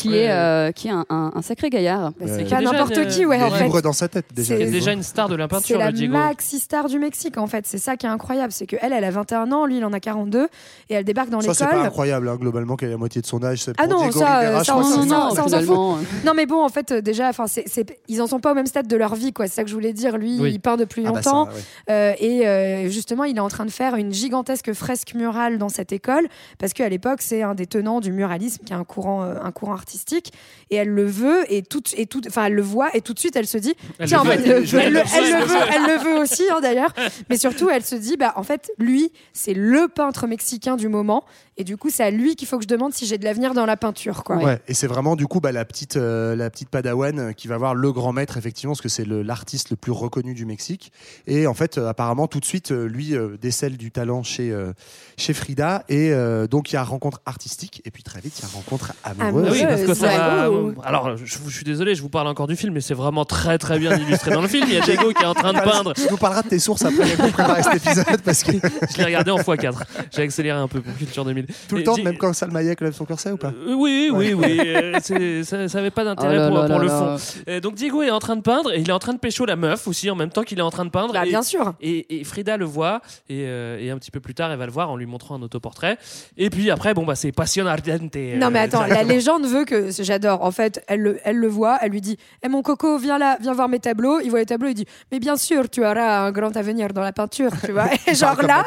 [0.03, 0.17] Qui Ouais.
[0.25, 2.11] est, euh, qui est un, un- un sacré gaillard.
[2.19, 3.65] Bah, c'est Qui pas est déjà n'importe une- qui, ouais, Il en fait.
[3.65, 4.57] libre dans sa tête déjà.
[4.57, 6.13] C'est- C'est déjà une star de la C'est peinture, la le Diego.
[6.15, 7.67] maxi star du Mexique en fait.
[7.67, 9.93] C'est ça qui est incroyable, c'est que elle, elle a 21 ans, lui il en
[9.93, 10.49] a 42
[10.91, 11.87] et elle débarque dans Ça, c'est pas l'école.
[11.87, 13.63] incroyable, hein, globalement, qu'elle ait la moitié de son âge.
[13.63, 15.35] c'est Ah non, Diego ça, Rivera, euh, ça, crois on que s'en c'est- sort, non,
[15.35, 15.63] ça, on s'en fout.
[15.63, 18.53] finalement, Non mais bon, en fait, euh, déjà, enfin, c'est, c'est- ils en sont pas
[18.53, 19.47] au même stade de leur vie, quoi.
[19.47, 20.19] C'est ça que je voulais dire.
[20.19, 20.51] Lui, Oui.
[20.55, 21.49] il peint depuis Ah bah longtemps
[21.91, 25.93] euh, et justement, il est en train de faire une gigantesque fresque murale dans cette
[25.93, 26.27] école
[26.59, 29.73] parce qu'à l'époque, c'est un des tenants du muralisme, qui est un courant, un courant
[29.75, 30.33] artistique artistique.
[30.73, 33.19] Et elle le veut et tout, et tout, enfin, elle le voit et tout de
[33.21, 35.57] suite, elle se dit, Elle tiens, en fait, elle, le- elle veut.
[35.75, 36.93] elle le veut aussi, hein, d'ailleurs.
[37.31, 41.25] Mais surtout, elle se dit, bah, en fait, lui, c'est le peintre mexicain du moment.
[41.59, 43.53] Et du coup, c'est à lui qu'il faut que je demande si j'ai de l'avenir
[43.53, 44.37] dans la peinture, quoi.
[44.39, 47.47] Ouais, et c'est vraiment du coup bah, la petite euh, la petite Padawan euh, qui
[47.47, 50.91] va voir le grand maître effectivement parce que c'est l'artiste le, plus reconnu du Mexique
[51.27, 54.73] et en fait euh, apparemment tout de suite lui euh, décèle du talent chez euh,
[55.19, 58.43] chez Frida et euh, donc il y a rencontre artistique et puis très vite il
[58.43, 59.49] y a rencontre amoureuse.
[59.49, 60.49] Ah oui, parce que ça va-
[60.85, 63.59] Alors, je, je suis désolé, je vous parle encore du film, mais c'est vraiment très
[63.59, 64.65] très bien illustré dans le film.
[64.69, 65.93] Il y a Diego qui est en train de peindre.
[65.95, 68.53] Tu nous parleras de tes sources après pour préparer cet épisode parce que
[68.93, 69.75] Je l'ai regardé en x4.
[70.15, 71.47] J'ai accéléré un peu pour Culture 2000.
[71.69, 74.11] tout le Et temps même quand Salma Hayek lève son corset ou pas Euh, oui,
[74.13, 74.61] oui, oui.
[74.65, 77.17] euh, ça n'avait pas d'intérêt Oh pour, là pour là le là.
[77.19, 77.41] fond.
[77.49, 79.45] Euh, donc Diego est en train de peindre et il est en train de pécho
[79.47, 81.13] la meuf aussi en même temps qu'il est en train de peindre.
[81.13, 81.75] Bah, et, bien sûr.
[81.81, 84.67] Et, et Frida le voit et, euh, et un petit peu plus tard elle va
[84.67, 85.99] le voir en lui montrant un autoportrait.
[86.37, 88.15] Et puis après bon bah c'est passion ardente.
[88.37, 90.43] Non mais attends, la légende veut que j'adore.
[90.53, 93.39] En fait, elle le, elle le voit, elle lui dit Eh mon coco, viens là,
[93.41, 94.21] viens voir mes tableaux.
[94.21, 97.01] Il voit les tableaux, il dit Mais bien sûr, tu auras un grand avenir dans
[97.01, 97.87] la peinture, tu vois.
[98.07, 98.63] Et genre là,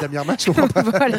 [0.84, 1.18] voilà.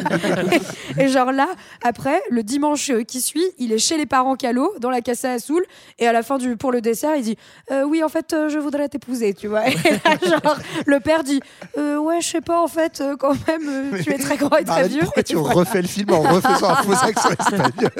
[0.98, 1.48] Et genre là,
[1.82, 5.64] après, le dimanche qui suit, il est chez les parents Calo, dans la Casa Azul,
[5.98, 7.38] et à la fin du pour le dessert, il dit
[7.70, 9.66] Euh, oui, en fait, euh, je voudrais t'épouser, tu vois.
[9.68, 11.40] Et là, genre, le père dit
[11.78, 14.54] Euh, ouais, je sais pas, en fait, euh, quand même, euh, tu es très grand
[14.58, 15.04] et très vieux.
[15.16, 15.54] Et tu voilà.
[15.54, 17.90] refais le film en refaisant un faux accent espagnol?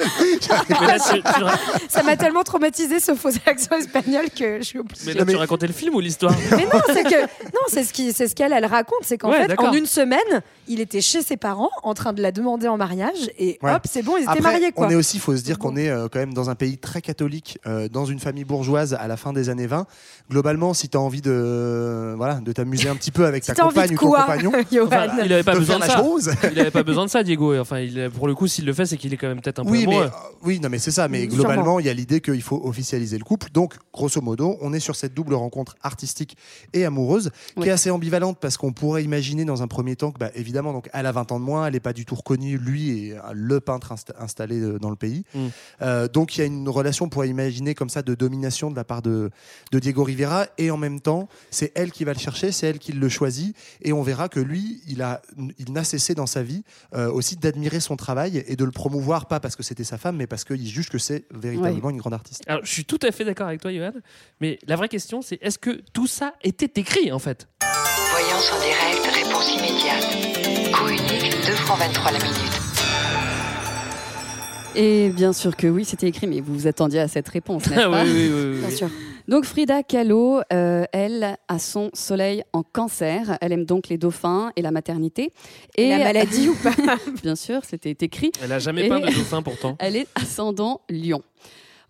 [1.88, 5.02] Ça m'a tellement traumatisé ce faux accent espagnol que je suis obligée.
[5.06, 6.34] mais là, tu racontais le film ou l'histoire?
[6.50, 9.30] Mais non, c'est que non, c'est ce qui, c'est ce qu'elle elle raconte, c'est qu'en
[9.30, 9.68] Ouais, fait, d'accord.
[9.68, 10.18] en une semaine,
[10.66, 13.72] il était chez ses parents en train de la demander en mariage et Ouais.
[13.74, 14.86] hop, c'est bon, ils étaient Après, mariés quoi.
[14.86, 16.78] On est aussi, il faut se dire qu'on est euh, quand même dans un pays
[16.78, 19.86] très catholique, euh, dans une famille bourgeoise à la fin des années 20.
[20.30, 23.62] Globalement, si tu as envie de, voilà, de t'amuser un petit peu avec Si ta
[23.62, 25.98] compagne ou ton compagnon, Enfin, il avait pas de besoin de la ça.
[25.98, 26.30] chose.
[26.52, 27.56] Il avait pas besoin de ça, Diego.
[27.58, 29.64] Enfin, il, pour le coup, s'il le fait, c'est qu'il est quand même peut-être un
[29.64, 30.06] peu Oui, mais, amoureux.
[30.06, 31.08] euh, oui, non, mais c'est ça.
[31.08, 33.50] Mais globalement, il y a l'idée qu'il faut officialiser le couple.
[33.52, 36.36] Donc, grosso modo, on est sur cette double rencontre artistique
[36.72, 37.30] et amoureuse
[37.60, 40.72] qui est assez ambivalente parce qu'on pourrait imaginer dans un premier temps que, bah, évidemment,
[40.72, 42.56] donc, elle a 20 ans de moins, elle n'est pas du tout reconnue.
[42.58, 45.24] Lui est euh, le peintre insta- installé euh, dans le pays.
[45.34, 45.46] Mm.
[45.82, 48.76] Euh, donc, il y a une relation, on pourrait imaginer comme ça, de domination de
[48.76, 49.30] la part de,
[49.72, 50.46] de Diego Rivera.
[50.58, 53.56] Et en même temps, c'est elle qui va le chercher, c'est elle qui le choisit.
[53.82, 55.22] Et on verra que lui, il a,
[55.58, 56.62] il n'a cessé dans sa vie
[56.94, 60.16] euh, aussi d'admirer son travail et de le promouvoir, pas parce que c'était sa femme,
[60.16, 62.27] mais parce qu'il juge que c'est véritablement une grande artiste.
[62.46, 63.92] Alors, je suis tout à fait d'accord avec toi, Johan.
[64.40, 67.48] Mais la vraie question, c'est est-ce que tout ça était écrit, en fait?
[68.10, 70.72] Voyance en direct, réponse immédiate.
[70.72, 72.34] Coût unique, 2 francs 23 la minute.
[74.74, 77.80] Et bien sûr que oui, c'était écrit, mais vous vous attendiez à cette réponse, n'est-ce
[77.80, 78.04] Ah pas?
[78.04, 78.90] oui, oui, oui, oui, Bien sûr.
[79.26, 83.36] Donc Frida Kahlo, euh, elle a son soleil en cancer.
[83.40, 85.32] Elle aime donc les dauphins et la maternité.
[85.76, 86.72] Et la maladie ou pas
[87.22, 88.30] Bien sûr, c'était écrit.
[88.42, 89.76] Elle a jamais Et- peint de dauphin, pourtant.
[89.80, 91.22] Elle est ascendant lion.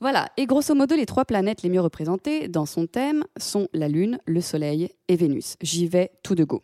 [0.00, 3.88] Voilà, et grosso modo, les trois planètes les mieux représentées dans son thème sont la
[3.88, 5.56] Lune, le Soleil et Vénus.
[5.60, 6.62] J'y vais tout de go.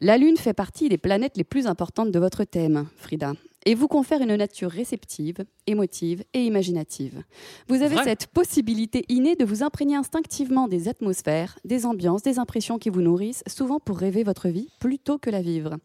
[0.00, 3.86] La Lune fait partie des planètes les plus importantes de votre thème, Frida, et vous
[3.86, 7.22] confère une nature réceptive, émotive et imaginative.
[7.68, 12.40] Vous avez Vrai cette possibilité innée de vous imprégner instinctivement des atmosphères, des ambiances, des
[12.40, 15.76] impressions qui vous nourrissent, souvent pour rêver votre vie plutôt que la vivre.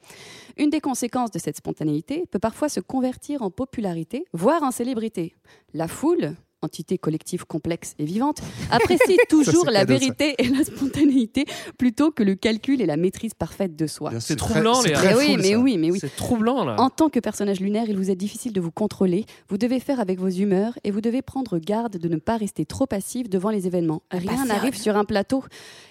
[0.57, 5.35] Une des conséquences de cette spontanéité peut parfois se convertir en popularité, voire en célébrité.
[5.75, 9.99] La foule, entité collective complexe et vivante, apprécie toujours la cadeau, ça.
[9.99, 11.45] vérité et la spontanéité
[11.77, 14.11] plutôt que le calcul et la maîtrise parfaite de soi.
[14.19, 15.01] C'est troublant, Léa.
[15.01, 15.99] Mais oui, mais oui, mais oui.
[15.99, 16.75] C'est troublant, là.
[16.79, 19.25] En tant que personnage lunaire, il vous est difficile de vous contrôler.
[19.47, 22.65] Vous devez faire avec vos humeurs et vous devez prendre garde de ne pas rester
[22.65, 24.03] trop passif devant les événements.
[24.11, 25.43] Rien n'arrive sur un plateau.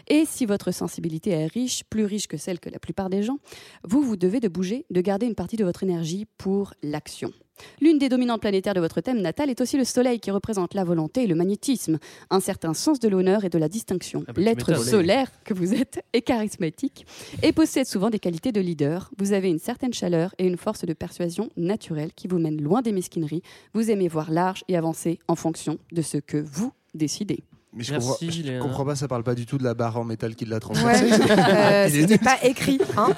[0.09, 3.38] Et si votre sensibilité est riche, plus riche que celle que la plupart des gens,
[3.85, 7.33] vous vous devez de bouger, de garder une partie de votre énergie pour l'action.
[7.81, 10.85] L'une des dominantes planétaires de votre thème natal est aussi le Soleil qui représente la
[10.85, 11.99] volonté et le magnétisme,
[12.31, 14.25] un certain sens de l'honneur et de la distinction.
[14.29, 17.07] Ah bah, L'être solaire que vous êtes est charismatique
[17.42, 19.11] et possède souvent des qualités de leader.
[19.18, 22.83] Vous avez une certaine chaleur et une force de persuasion naturelle qui vous mène loin
[22.83, 23.42] des mesquineries.
[23.75, 27.40] Vous aimez voir large et avancer en fonction de ce que vous décidez.
[27.79, 28.59] Mais je, Merci, comprends, je Léa.
[28.59, 30.61] comprends pas, ça parle pas du tout de la barre en métal qui l'a Ouais,
[30.61, 31.12] transpercée.
[32.12, 32.81] euh, pas écrit.
[32.97, 33.14] Hein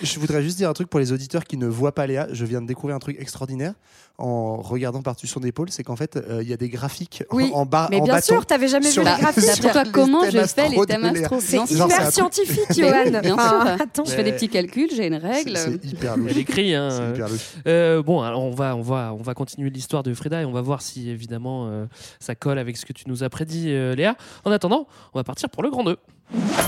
[0.00, 2.28] je voudrais juste dire un truc pour les auditeurs qui ne voient pas Léa.
[2.32, 3.74] Je viens de découvrir un truc extraordinaire
[4.18, 5.70] en regardant par-dessus son épaule.
[5.70, 7.86] C'est qu'en fait, euh, il y a des graphiques Oui, en bas.
[7.90, 9.44] mais en bien bâton sûr, t'avais jamais vu les la- graphiques.
[9.62, 13.10] les comment je fais les thèmes astro C'est hyper scientifique, Johan.
[13.22, 13.60] bien sûr.
[13.80, 14.04] attends.
[14.04, 15.56] Je fais des petits calculs, j'ai une règle.
[15.56, 16.30] C'est hyper louche.
[16.32, 16.74] Elle écrit.
[16.74, 16.88] Hein.
[16.90, 17.28] C'est hyper.
[17.66, 20.52] Euh, bon, alors on va, on va, on va continuer l'histoire de Frida et on
[20.52, 21.86] va voir si évidemment euh,
[22.18, 24.16] ça colle avec ce que tu nous as prédit, euh, Léa.
[24.44, 25.96] En attendant, on va partir pour le grand 2.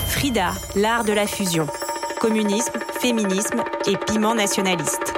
[0.07, 1.67] Frida, l'art de la fusion.
[2.19, 5.13] Communisme, féminisme et piment nationaliste.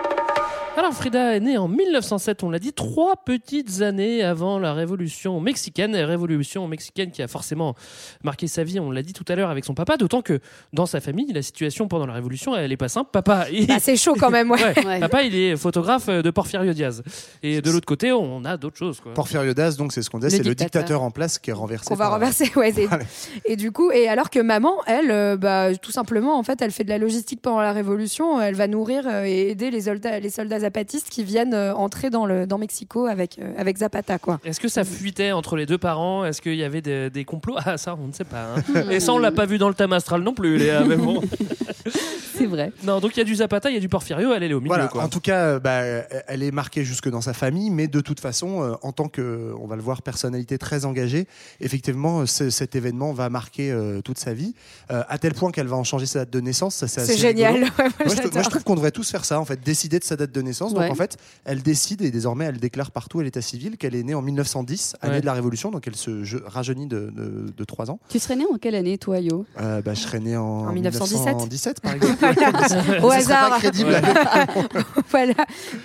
[0.76, 5.40] Alors Frida est née en 1907, on l'a dit, trois petites années avant la révolution
[5.40, 7.76] mexicaine, révolution mexicaine qui a forcément
[8.24, 10.40] marqué sa vie, on l'a dit tout à l'heure avec son papa, d'autant que
[10.74, 13.12] dans sa famille, la situation pendant la révolution, elle est pas simple.
[13.14, 13.68] Papa, il...
[13.68, 14.64] Bah, c'est chaud quand même, ouais.
[14.64, 15.00] Ouais, Ouais.
[15.00, 17.04] Papa, il est photographe de Porfirio Diaz.
[17.44, 19.00] Et de l'autre côté, on a d'autres choses.
[19.00, 19.14] Quoi.
[19.14, 21.04] Porfirio Diaz, donc c'est ce qu'on dit, Le c'est le dictateur.
[21.04, 21.86] en place qui est renversé.
[21.86, 22.52] qu'on va par- renverser.
[22.56, 22.74] Ouais,
[23.46, 26.72] et du coup, et alors que maman, elle, euh, bah, tout simplement, en fait, elle
[26.72, 28.42] fait de la logistique pendant la Révolution.
[28.42, 32.10] Elle va nourrir euh, et aider les soldats, les soldats zapatistes qui viennent euh, entrer
[32.10, 34.40] dans le dans Mexico avec euh, avec Zapata, quoi.
[34.44, 36.26] Est-ce que ça fuitait entre les deux parents?
[36.26, 37.56] Est-ce qu'il y avait des, des complots?
[37.66, 38.56] Ah, ça, on ne sait pas.
[38.58, 38.84] hein.
[38.92, 40.84] Et ça, on l'a pas vu dans le thème astral non plus, Léa.
[40.84, 41.22] Mais bon.
[42.44, 42.72] C'est vrai.
[42.84, 44.54] Non, donc il y a du Zapata, il y a du Porfirio, elle, elle est
[44.54, 44.68] au milieu.
[44.74, 45.04] Voilà, quoi.
[45.04, 45.82] en tout cas, euh, bah,
[46.28, 49.54] elle est marquée jusque dans sa famille, mais de toute façon, euh, en tant que,
[49.62, 51.26] on va le voir, personnalité très engagée,
[51.62, 54.54] effectivement, ce- cet événement va marquer euh, toute sa vie,
[54.92, 56.86] euh, à tel point qu'elle va en changer sa date de naissance.
[56.86, 57.54] C'est génial.
[57.64, 58.34] Ouais, moi, moi, je, j'adore.
[58.34, 60.42] moi, je trouve qu'on devrait tous faire ça, en fait, décider de sa date de
[60.42, 60.74] naissance.
[60.74, 64.04] Donc, en fait, elle décide et désormais, elle déclare partout à l'état civil qu'elle est
[64.04, 65.22] née en 1910, année Ouais.
[65.22, 68.00] de la Révolution, donc elle se je- rajeunit de, de, de 3 ans.
[68.10, 69.46] Tu serais né en quelle année, toi, Yo?
[69.62, 71.20] Euh, bah, je serais né en, En 1917.
[71.36, 72.14] 1917, par exemple.
[73.04, 73.58] Au pas hasard.
[73.60, 73.96] crédible.
[75.10, 75.34] voilà.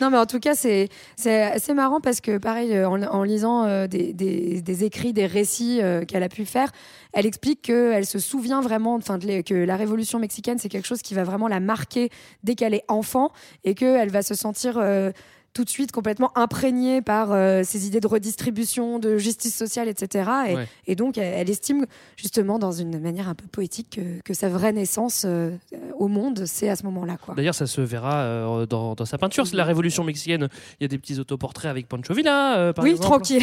[0.01, 3.23] Non, mais en tout cas, c'est c'est assez marrant parce que, pareil, euh, en, en
[3.23, 6.71] lisant euh, des, des- des écrits, des récits euh, qu'elle a pu faire,
[7.13, 11.15] elle explique qu'elle se souvient vraiment, enfin, que la révolution mexicaine, c'est quelque chose qui
[11.15, 12.11] va vraiment la marquer
[12.45, 13.31] dès qu'elle est enfant
[13.65, 14.79] et qu'elle va se sentir.
[14.79, 15.11] euh,
[15.59, 20.31] tout de suite complètement imprégnée par euh, ces idées de redistribution, de justice sociale, etc.
[20.51, 20.69] Et, Ouais.
[20.87, 21.85] et donc, elle, elle estime
[22.17, 25.51] justement, dans une manière un peu poétique, que, que sa vraie naissance euh,
[25.99, 27.17] au monde, c'est à ce moment-là.
[27.37, 29.49] D'ailleurs, ça se verra euh, dans, dans sa peinture.
[29.49, 30.49] C'est la Révolution mexicaine.
[30.79, 33.09] Il y a des petits autoportraits avec Pancho Villa, euh, par oui, exemple.
[33.09, 33.43] tranquille.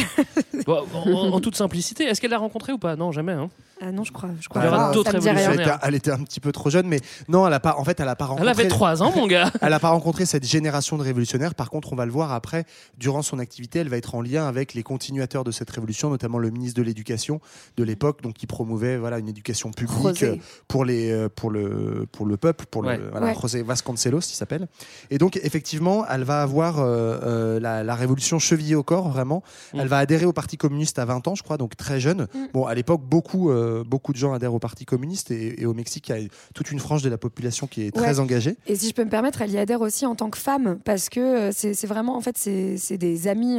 [0.64, 2.04] Bon, en, en toute simplicité.
[2.04, 2.96] Est-ce qu'elle l'a rencontré ou pas?
[2.96, 3.32] Non, jamais.
[3.32, 3.50] hein.
[3.80, 4.30] Ah non, je crois.
[4.40, 5.78] Je crois Il y aura d'autres révolutionnaires.
[5.82, 7.76] elle était un petit peu trop jeune, mais non, elle a pas.
[7.76, 8.42] En fait, elle a pas rencontré.
[8.50, 9.50] Elle avait 3 ans, mon gars.
[9.60, 11.54] Elle n'a pas rencontré cette génération de révolutionnaires.
[11.54, 12.64] Par contre, on va le voir après,
[12.96, 16.38] durant son activité, elle va être en lien avec les continuateurs de cette révolution, notamment
[16.38, 17.40] le ministre de l'Éducation
[17.76, 20.26] de l'époque, donc qui promouvait voilà une éducation publique José.
[20.28, 20.36] euh,
[20.68, 22.96] pour les euh, pour le pour le peuple, pour Ouais.
[22.96, 23.34] le voilà, Ouais.
[23.40, 24.68] José Vasconcelos, il s'appelle.
[25.10, 29.42] Et donc effectivement, elle va avoir euh, euh, la, la révolution chevillée au corps, vraiment.
[29.74, 29.80] Mm.
[29.80, 32.22] Elle va adhérer au Parti communiste à 20 ans, je crois, donc très jeune.
[32.34, 32.38] Mm.
[32.54, 35.74] Bon, à l'époque, beaucoup euh, beaucoup de gens adhèrent au Parti communiste et, et au
[35.74, 38.20] Mexique, il y a toute une frange de la population qui est très Ouais.
[38.20, 38.56] engagée.
[38.66, 41.08] Et si je peux me permettre, elle y adhère aussi en tant que femme, parce
[41.08, 43.58] que euh, c'est vraiment, en fait, c'est c'est des amis.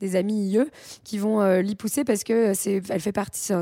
[0.00, 0.60] Euh, des amis IE
[1.04, 3.52] qui vont euh, l'y pousser parce que c'est, elle fait partie,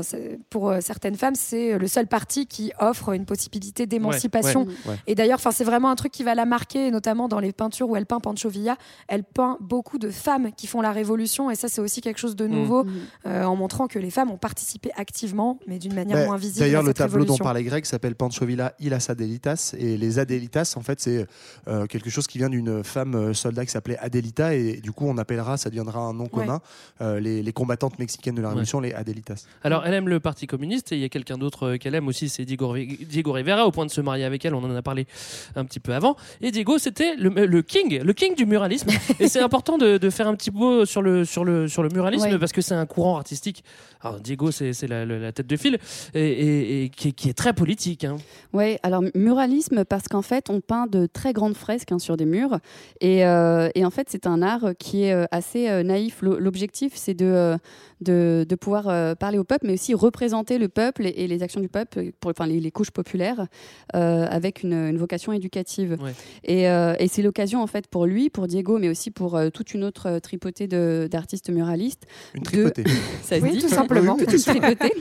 [0.49, 4.65] pour euh, certaines femmes, c'est le seul parti qui offre une possibilité d'émancipation.
[4.65, 4.95] ouais, ouais.
[5.07, 7.89] Et d'ailleurs, enfin, c'est vraiment un truc qui va la marquer, notamment dans les peintures
[7.89, 8.77] où elle peint Pancho Villa.
[9.07, 12.35] Elle peint beaucoup de femmes qui font la révolution, et ça, c'est aussi quelque chose
[12.35, 12.91] de nouveau, Mhm.
[13.27, 16.59] euh, en montrant que les femmes ont participé activement, mais d'une manière Bah, moins visible.
[16.59, 17.35] D'ailleurs, le cette tableau révolution.
[17.37, 19.73] dont parlait Greg s'appelle Pancho Villa y las Adelitas.
[19.77, 21.25] Et les Adelitas, en fait, c'est
[21.67, 24.53] euh, quelque chose qui vient d'une femme euh, soldat qui s'appelait Adelita.
[24.55, 26.61] Et du coup, on appellera, ça deviendra un nom commun,
[27.01, 29.45] euh, les, les combattantes mexicaines de la Révolution, les Adelitas.
[29.63, 32.07] Alors, elle aime le Parti communiste et il y a quelqu'un d'autre euh, qu'elle aime
[32.07, 34.53] aussi, c'est Diego, Ri- Diego Rivera, au point de se marier avec elle.
[34.55, 35.07] On en a parlé
[35.55, 36.15] un petit peu avant.
[36.41, 38.89] Et Diego, c'était le, le king, le king du muralisme.
[39.19, 41.89] et c'est important de, de faire un petit mot sur le, sur le, sur le
[41.89, 42.39] muralisme Ouais.
[42.39, 43.63] parce que c'est un courant artistique.
[44.01, 45.77] Alors, Diego, c'est la, tête de file
[46.13, 48.03] et, et- et qui, est- qui est très politique.
[48.05, 48.17] hein.
[48.53, 52.25] Ouais, alors muralisme parce qu'en fait on peint de très grandes fresques hein, sur des
[52.25, 52.59] murs
[53.01, 56.14] et, euh, et en fait c'est un art qui est assez naïf.
[56.21, 57.57] L'o- L'objectif c'est de, euh,
[58.01, 61.43] de, de pouvoir euh, parler au peuple mais aussi représenter le peuple et, et les
[61.43, 63.47] actions du peuple, pour, enfin les, les couches populaires
[63.95, 65.97] euh, avec une, une vocation éducative.
[66.01, 66.13] Ouais.
[66.43, 69.49] Et, euh, et c'est l'occasion en fait pour lui, pour Diego mais aussi pour euh,
[69.49, 72.03] toute une autre tripotée de- d'artistes muralistes
[72.33, 72.83] Une de- tripotée.
[73.23, 74.17] ça se Oui, dit tout simplement.
[74.19, 74.93] Une tripotée,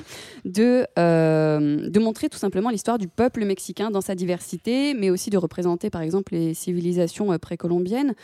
[0.44, 5.30] de, euh, de montrer tout simplement l'histoire du peuple mexicain dans sa diversité, mais aussi
[5.30, 8.14] de représenter par exemple les civilisations précolombiennes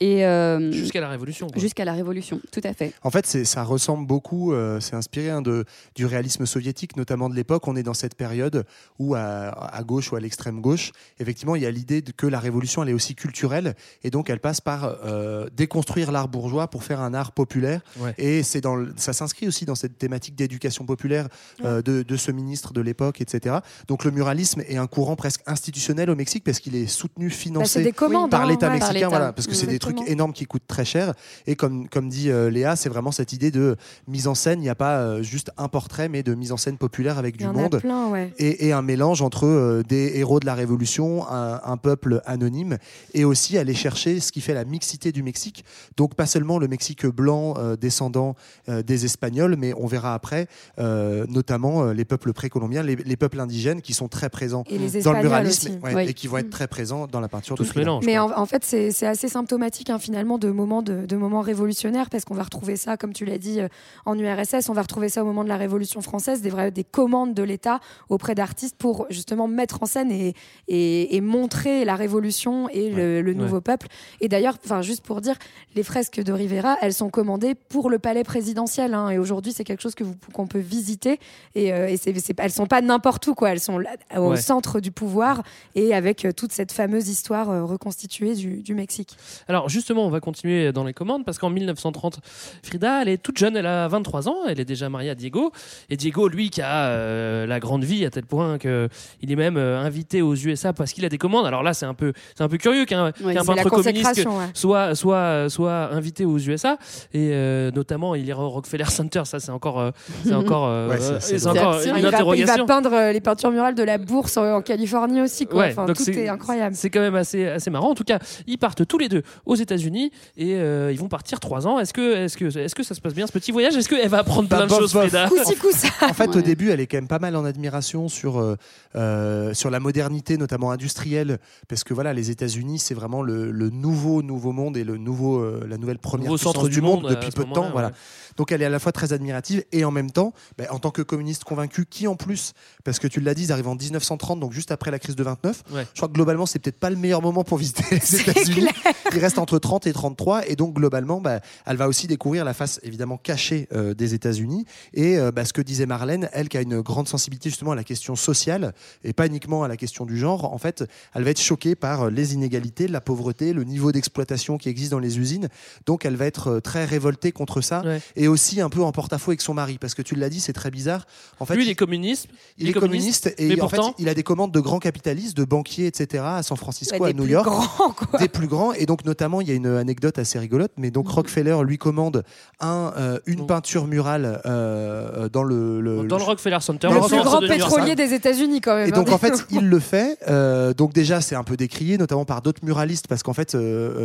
[0.00, 1.46] et euh, Jusqu'à la Révolution.
[1.48, 1.60] quoi.
[1.60, 2.92] jusqu'à la Révolution, tout à fait.
[3.02, 4.15] En fait, c'est- ça ressemble beaucoup,
[4.52, 7.66] euh, c'est inspiré hein, de, du réalisme soviétique, notamment de l'époque.
[7.68, 8.64] On est dans cette période
[8.98, 12.38] où, à, à gauche ou à l'extrême gauche, effectivement, il y a l'idée que la
[12.40, 13.74] révolution, elle est aussi culturelle,
[14.04, 17.80] et donc elle passe par euh, déconstruire l'art bourgeois pour faire un art populaire.
[17.98, 18.14] Ouais.
[18.18, 21.28] Et c'est dans, le- ça s'inscrit aussi dans cette thématique d'éducation populaire
[21.64, 23.56] euh, de, de ce ministre de l'époque, etc.
[23.88, 27.34] Donc le muralisme est un courant presque institutionnel au Mexique parce qu'il est soutenu, Bah,
[27.34, 28.74] financé commandes par hein, l'État ouais.
[28.78, 31.14] Mexicain, voilà, parce que c'est des trucs énormes qui coûtent très cher.
[31.46, 33.76] Et comme, comme dit euh, Léa, c'est vraiment cette idée de
[34.08, 34.60] mise en scène.
[34.60, 37.34] Il n'y a pas euh, juste un portrait, mais de mise en scène populaire avec
[37.36, 37.74] Il du y en monde.
[37.74, 38.32] a plein, ouais.
[38.38, 42.78] Et, et un mélange entre euh, des héros de la Révolution, un, un peuple anonyme,
[43.14, 45.64] et aussi aller chercher ce qui fait la mixité du Mexique.
[45.96, 48.34] Donc pas seulement le Mexique blanc euh, descendant
[48.68, 50.46] euh, des Espagnols, mais on verra après,
[50.78, 54.64] euh, notamment euh, les peuples précolombiens, les, les peuples indigènes qui sont très présents
[55.04, 55.78] dans le muralisme aussi.
[55.82, 56.08] ouais, Oui.
[56.08, 57.80] et qui vont être très présents dans la peinture Tout Frida.
[57.80, 58.04] mélange.
[58.06, 61.40] Mais en, en fait, c'est c'est assez symptomatique hein, finalement de moments, de, de moments
[61.40, 63.68] révolutionnaires parce qu'on va retrouver ça, comme tu l'as dit, euh,
[64.04, 66.84] en URSS, on va retrouver ça au moment de la Révolution française, des, vrais, des
[66.84, 70.34] commandes de l'État auprès d'artistes pour justement mettre en scène et,
[70.68, 73.86] et, et montrer la Révolution et le, le nouveau peuple.
[74.20, 75.36] Et d'ailleurs, enfin juste pour dire,
[75.74, 78.94] les fresques de Rivera, elles sont commandées pour le palais présidentiel.
[78.94, 81.18] hein, et aujourd'hui, c'est quelque chose que qu'on peut visiter.
[81.54, 83.50] Et, euh, et c'est, elles sont pas n'importe où, quoi.
[83.50, 84.36] Elles sont là, au Ouais.
[84.36, 85.42] centre du pouvoir
[85.74, 89.16] et avec euh, toute cette fameuse histoire euh, reconstituée du, du Mexique.
[89.48, 91.50] Alors justement, on va continuer dans les commandes parce qu'en
[91.92, 92.20] 30.
[92.62, 95.52] Frida, elle est toute jeune, elle a 23 ans, elle est déjà mariée à Diego.
[95.90, 98.88] Et Diego, lui, qui a euh, la grande vie à tel point que
[99.22, 101.46] il est même euh, invité aux USA parce qu'il a des commandes.
[101.46, 104.32] Alors là, c'est un peu, c'est un peu curieux qu'un la peintre communiste ouais.
[104.54, 106.78] soit, soit, soit invité aux USA.
[107.14, 109.22] Et euh, notamment, il ira au Rockefeller Center.
[109.24, 109.90] Ça, c'est encore, euh,
[110.24, 111.58] c'est encore, euh, Ouais, c'est- c'est c'est drôle.
[111.58, 112.66] encore il, une va, il va interrogation.
[112.66, 115.46] peindre les peintures murales de la bourse en, en Californie aussi.
[115.46, 115.60] Quoi.
[115.60, 116.74] Ouais, Enfin, donc tout est, incroyable.
[116.76, 117.90] C'est quand même assez, assez marrant.
[117.90, 121.40] En tout cas, ils partent tous les deux aux États-Unis et euh, ils vont partir
[121.40, 121.78] trois ans.
[121.78, 123.75] Est-ce que, est-ce que, est-ce que ça se passe bien ce petit voyage?
[123.78, 125.02] Est-ce qu'elle va apprendre Bah, plein de bof, choses, bof.
[125.08, 125.88] Frida Coussi coussa.
[126.02, 128.56] En fait, au début, elle est quand même pas mal en admiration sur, euh,
[128.94, 133.70] euh, sur la modernité, notamment industrielle, parce que voilà, les États-Unis, c'est vraiment le, le
[133.70, 136.80] nouveau nouveau monde et le nouveau, euh, la nouvelle première Nouveau puissance centre du du
[136.80, 137.70] monde, monde, depuis peu de temps.
[137.70, 137.88] Voilà.
[137.88, 137.94] ouais.
[138.36, 140.90] Donc, elle est à la fois très admirative et en même temps, bah, en tant
[140.90, 142.52] que communiste convaincu, qui en plus,
[142.84, 145.22] parce que tu l'as dit, ils arrivent en 1930, donc juste après la crise de
[145.22, 145.62] 29.
[145.72, 145.86] Ouais.
[145.92, 148.68] Je crois que globalement, c'est peut-être pas le meilleur moment pour visiter les États-Unis.
[149.12, 152.54] Il reste entre 30 et 33, et donc globalement, bah, elle va aussi découvrir la
[152.54, 154.64] face évidemment cachée euh, des États-Unis.
[154.94, 157.76] Et euh, bah, ce que disait Marlène, elle qui a une grande sensibilité justement à
[157.76, 161.30] la question sociale et pas uniquement à la question du genre, en fait, elle va
[161.30, 165.18] être choquée par euh, les inégalités, la pauvreté, le niveau d'exploitation qui existe dans les
[165.18, 165.48] usines.
[165.86, 168.00] Donc elle va être très révoltée contre ça Ouais.
[168.16, 170.52] et aussi un peu en porte-à-faux avec son mari parce que tu l'as dit, c'est
[170.52, 171.06] très bizarre.
[171.40, 172.28] En fait, Lui, il est communiste.
[172.58, 175.36] il est communiste et mais en fait, pourtant- il a des commandes de grands capitalistes,
[175.36, 176.24] de banquiers, etc.
[176.26, 178.18] à San Francisco, à des New plus York grands, quoi.
[178.20, 178.72] des plus grands.
[178.72, 180.72] Et donc, notamment, il y a une anecdote assez rigolote.
[180.76, 182.24] Mais donc, Rockefeller lui commande
[182.60, 185.80] un, euh, une peinture murale euh, dans le.
[185.80, 188.88] le- Dans le Rockefeller Center, Dans Le plus grand de pétrolier des États-Unis, quand même.
[188.88, 190.18] Et donc hein, en fait, il le fait.
[190.28, 193.56] Euh, donc déjà, c'est un peu décrié, notamment par d'autres muralistes, parce qu'en fait,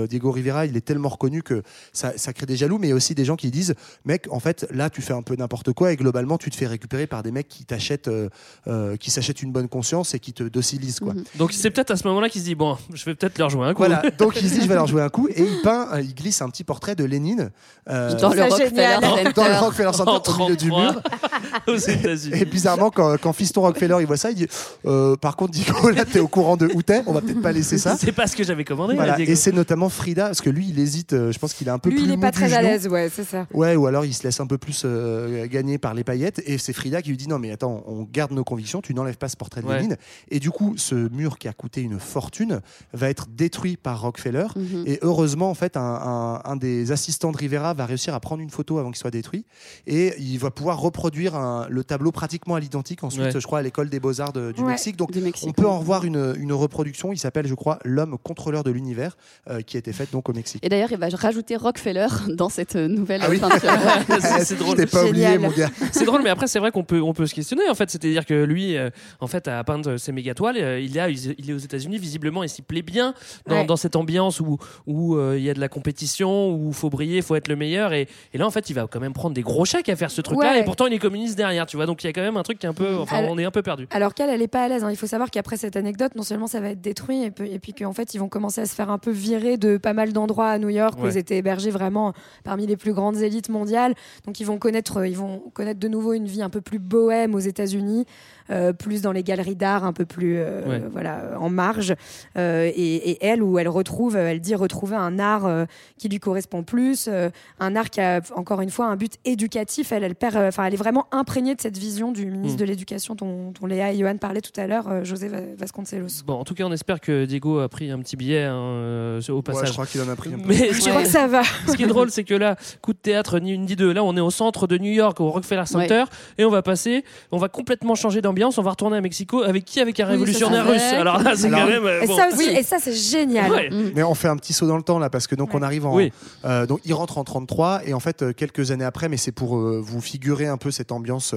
[0.10, 2.94] Diego Rivera, il est tellement reconnu que ça, ça crée des jaloux, mais il y
[2.94, 3.76] a aussi des gens qui disent,
[4.12, 6.68] mec, en fait, là, tu fais un peu n'importe quoi, et globalement, tu te fais
[6.68, 8.30] récupérer par des mecs qui t'achètent, euh,
[8.68, 11.14] euh, qui s'achètent une bonne conscience et qui te docilisent, quoi.
[11.14, 11.24] Mhm.
[11.38, 13.68] Donc c'est peut-être à ce moment-là qu'il se dit bon, je vais peut-être leur jouer
[13.68, 13.84] un coup.
[13.84, 16.02] Voilà, donc il se dit je vais leur jouer un coup et il peint, euh,
[16.02, 17.52] il glisse un petit portrait de Lénine
[17.90, 19.32] euh, Dans le Rockefeller Center.
[19.36, 20.92] dans le Rockefeller Center En au milieu du 33.
[20.94, 21.02] mur.
[21.68, 22.36] aux États-Unis.
[22.40, 24.48] Et bizarrement, quand, quand Fiston Rockefeller il voit ça, il dit
[24.86, 27.52] euh, Par contre, Diego, là, t'es au courant de où t'es, on va peut-être pas
[27.52, 27.96] laisser ça.
[27.98, 28.96] C'est pas ce que j'avais commandé.
[28.96, 29.12] Voilà.
[29.12, 29.32] là, Diego.
[29.32, 31.80] Et c'est notamment Frida, parce que lui, il hésite, euh, je pense qu'il est un
[31.80, 32.06] peu Lui, plus.
[32.06, 33.48] il est pas très à l'aise, ouais, c'est ça.
[33.54, 36.42] Ouais, ou alors il se laisse un peu plus euh, gagner par les paillettes.
[36.46, 39.18] Et c'est Frida qui lui dit Non, mais attends, on garde nos convictions, tu n'enlèves
[39.18, 39.78] pas ce portrait de Ouais.
[39.78, 39.98] Lénine.
[40.30, 42.62] Et du coup, ce mur qui a coûté une fortune
[42.94, 44.48] va être détruit par Rockefeller.
[44.56, 44.84] Mhm.
[44.86, 48.42] Et heureusement, en fait, un, un- un des assistants de Rivera va réussir à prendre
[48.42, 49.46] une photo avant qu'il soit détruit.
[49.88, 53.32] Et il va pouvoir reproduire un- le tableau pratiquement à l'identique ensuite, Ouais.
[53.40, 54.68] je crois, à l'école des beaux-arts de- du Ouais.
[54.72, 54.96] Mexique.
[54.98, 55.48] Donc, Du Mexique.
[55.48, 57.12] on peut en revoir une, une reproduction.
[57.14, 59.18] Il s'appelle, je crois, L'homme contrôleur de l'univers,
[59.50, 60.64] euh, qui a été faite donc au Mexique.
[60.66, 63.40] Et d'ailleurs, il va rajouter Rockefeller dans cette nouvelle Ah oui.
[63.40, 63.60] peinture.
[64.44, 64.78] C'est drôle.
[64.78, 65.40] Je t'ai pas oublié, Génial.
[65.40, 65.70] mon gars.
[65.92, 67.70] C'est drôle, mais après, c'est vrai qu'on peut, on peut se questionner.
[67.70, 70.96] En fait, c'est-à-dire que lui, euh, en fait, à peindre ses méga toiles, euh, il,
[70.98, 73.14] est à- il est aux États-Unis, visiblement, et s'y plaît bien
[73.48, 73.66] dans, Ouais.
[73.66, 76.90] dans cette ambiance où où euh, il y a de la compétition, où il faut
[76.90, 77.94] briller, il faut être le meilleur.
[77.94, 80.12] Et, et là, en fait, il va quand même prendre des gros chèques à faire
[80.12, 80.52] ce truc-là.
[80.54, 80.60] Ouais.
[80.62, 81.86] Et pourtant, il est communiste derrière, tu vois.
[81.86, 82.96] Donc, il y a quand même un truc qui est un peu.
[82.98, 83.88] Enfin, Alors- on est un peu perdu.
[83.92, 84.84] Alors qu'elle, elle est pas à l'aise.
[84.84, 84.92] hein.
[84.92, 87.74] Il faut savoir qu'après cette anecdote, non seulement ça va être détruit, et, puis- puis
[87.74, 90.50] qu'en fait, ils vont commencer à se faire un peu virer de pas mal d'endroits
[90.50, 93.81] à New York où ils étaient hébergés vraiment parmi les plus grandes élites mondiales.
[94.26, 97.36] Donc ils vont connaître, ils vont connaître de nouveau une vie un peu plus bohème
[97.36, 98.06] aux États-Unis,
[98.50, 100.82] euh, plus dans les galeries d'art, un peu plus euh, Ouais.
[100.92, 101.96] voilà en marge.
[102.38, 105.66] Euh, et, et elle, où elle retrouve, elle dit retrouver un art euh,
[105.98, 109.92] qui lui correspond plus, euh, un art qui a encore une fois un but éducatif.
[109.92, 112.62] Elle, elle perd, euh, enfin, elle est vraiment imprégnée de cette vision du ministre Mm.
[112.62, 116.24] de l'Éducation dont, dont Léa et Johan parlaient tout à l'heure, euh, José Va- Vasconcelos.
[116.26, 119.22] Bon, en tout cas, on espère que Diego a pris un petit billet hein, euh,
[119.30, 119.68] au Ouais, passage.
[119.70, 120.48] je crois qu'il en a pris un peu.
[120.48, 121.44] Mais Je crois que ça va.
[121.68, 123.61] ce qui est drôle, c'est que là, coup de théâtre, ni une
[123.94, 126.04] Là, on est au centre de New York, au Rockefeller Center,
[126.38, 128.58] et on va passer, on va complètement changer d'ambiance.
[128.58, 129.80] On va retourner à Mexico avec qui?
[129.80, 130.82] Avec un Oui, révolutionnaire russe.
[130.94, 131.86] Alors là, c'est quand même.
[131.86, 132.16] euh, Et bon.
[132.18, 133.52] ça aussi, et ça c'est génial.
[133.52, 133.70] Ouais.
[133.70, 133.92] Mm.
[133.96, 135.86] Mais on fait un petit saut dans le temps là parce que donc on arrive
[135.86, 136.12] en Oui.
[136.46, 139.32] euh, donc il rentre en 33 et en fait euh, quelques années après mais c'est
[139.32, 141.34] pour euh, vous figurer un peu cette ambiance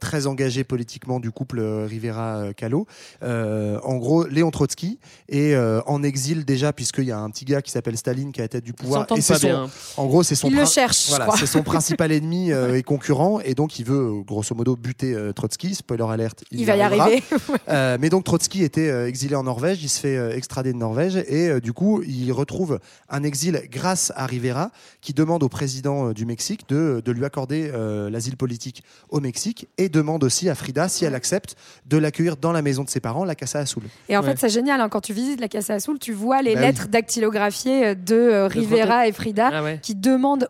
[0.00, 2.86] très engagée politiquement du couple Rivera Calo.
[3.22, 7.44] Euh, en gros Léon Trotsky est euh, en exil déjà puisqu'il y a un petit
[7.44, 9.46] gars qui s'appelle Staline qui est à la tête du pouvoir et c'est pas son
[9.46, 9.70] bien.
[9.96, 11.36] en gros c'est son Il le cherche, je voilà, crois.
[11.38, 15.14] c'est son principal ennemi euh, et concurrent et donc il veut euh, grosso modo buter
[15.14, 17.06] euh, Trotsky spoiler alerte Il va y arrivera.
[17.06, 17.22] arriver.
[17.68, 20.78] Euh, mais donc Trotsky était euh, exilé en Norvège, il se fait euh, extrader de
[20.78, 22.78] Norvège et euh, du coup il retrouve
[23.10, 24.70] un exil grâce à Rivera
[25.02, 29.20] qui demande au président euh, du Mexique de, de lui accorder euh, l'asile politique au
[29.20, 31.56] Mexique et demande aussi à Frida, si elle accepte,
[31.86, 33.82] de l'accueillir dans la maison de ses parents, la Casa Azul.
[34.08, 34.30] Et en Ouais.
[34.30, 34.80] fait, c'est génial.
[34.80, 36.66] hein, quand tu visites la Casa Azul, tu vois les Bah oui.
[36.66, 39.78] lettres dactylographiées de euh, Rivera et Frida Ah ouais.
[39.82, 40.48] qui demandent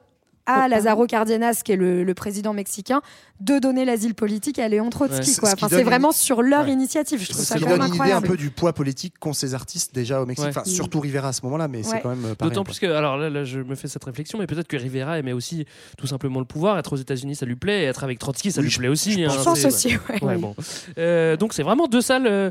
[0.49, 3.03] à Lázaro Cárdenas, qui est le, le président mexicain,
[3.41, 5.19] de donner l'asile politique à Léon Trotsky.
[5.19, 5.53] Ouais, c'est quoi.
[5.53, 7.21] Enfin, vraiment sur leur initiative.
[7.23, 9.95] Je trouve ça Ça donne une idée un peu du poids politique qu'ont ces artistes
[9.95, 10.47] déjà au Mexique.
[10.47, 10.51] Ouais.
[10.51, 11.85] Enfin, surtout Rivera à ce moment-là, mais Ouais.
[11.85, 14.39] c'est quand même euh, D'autant plus que, alors là, là, je me fais cette réflexion,
[14.39, 16.79] mais peut-être que Rivera aimait aussi tout simplement le pouvoir.
[16.79, 17.83] Être aux États-Unis, ça lui plaît.
[17.83, 19.13] Et être avec Trotsky, ça Oui, lui je- plaît aussi.
[19.13, 20.23] je hein, pense aussi, ouais.
[20.23, 20.37] Ouais, Oui.
[20.41, 20.55] bon.
[20.99, 22.51] Euh, donc c'est vraiment deux salles, euh,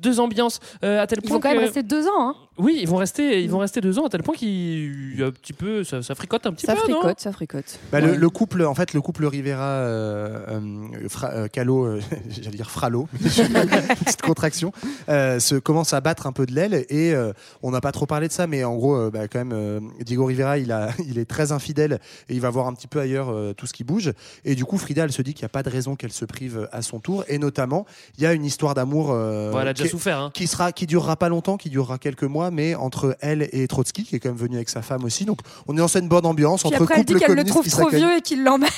[0.00, 0.58] deux ambiances.
[0.82, 2.28] euh, à tel Ils point vont quand même rester deux ans.
[2.30, 2.34] Hein.
[2.56, 5.26] Oui, ils vont rester, ils vont rester deux ans à tel point qu'il y a
[5.26, 7.00] un petit peu, ça, ça fricote un petit Ça peu, non?
[7.00, 7.78] fricote, ça fricote.
[7.92, 8.16] Bah, le, Ouais.
[8.16, 10.60] le couple, en fait, le couple Rivera, euh,
[11.02, 14.72] euh, Fra- euh, Calo, euh, j'allais dire Fralo, petite contraction,
[15.08, 18.06] euh, se commence à battre un peu de l'aile et euh, on n'a pas trop
[18.06, 20.90] parlé de ça, mais en gros, euh, bah, quand même, euh, Diego Rivera, il, a,
[21.06, 23.72] il est très infidèle et il va voir un petit peu ailleurs euh, tout ce
[23.72, 24.12] qui bouge.
[24.44, 26.24] Et du coup, Frida, elle se dit qu'il n'y a pas de raison qu'elle se
[26.24, 27.24] prive à son tour.
[27.28, 27.86] Et notamment,
[28.18, 30.18] il y a une histoire d'amour euh, Bon, elle a déjà qui, souffert.
[30.18, 30.30] Hein.
[30.32, 34.04] qui sera, qui durera pas longtemps, qui durera quelques mois, mais entre elle et Trotsky,
[34.04, 35.24] qui est quand même venu avec sa femme aussi.
[35.24, 38.16] Donc, on est dans une bonne ambiance Puis entre couple qu'elle le trouve trop vieux
[38.16, 38.70] et qu'il l'emmerde.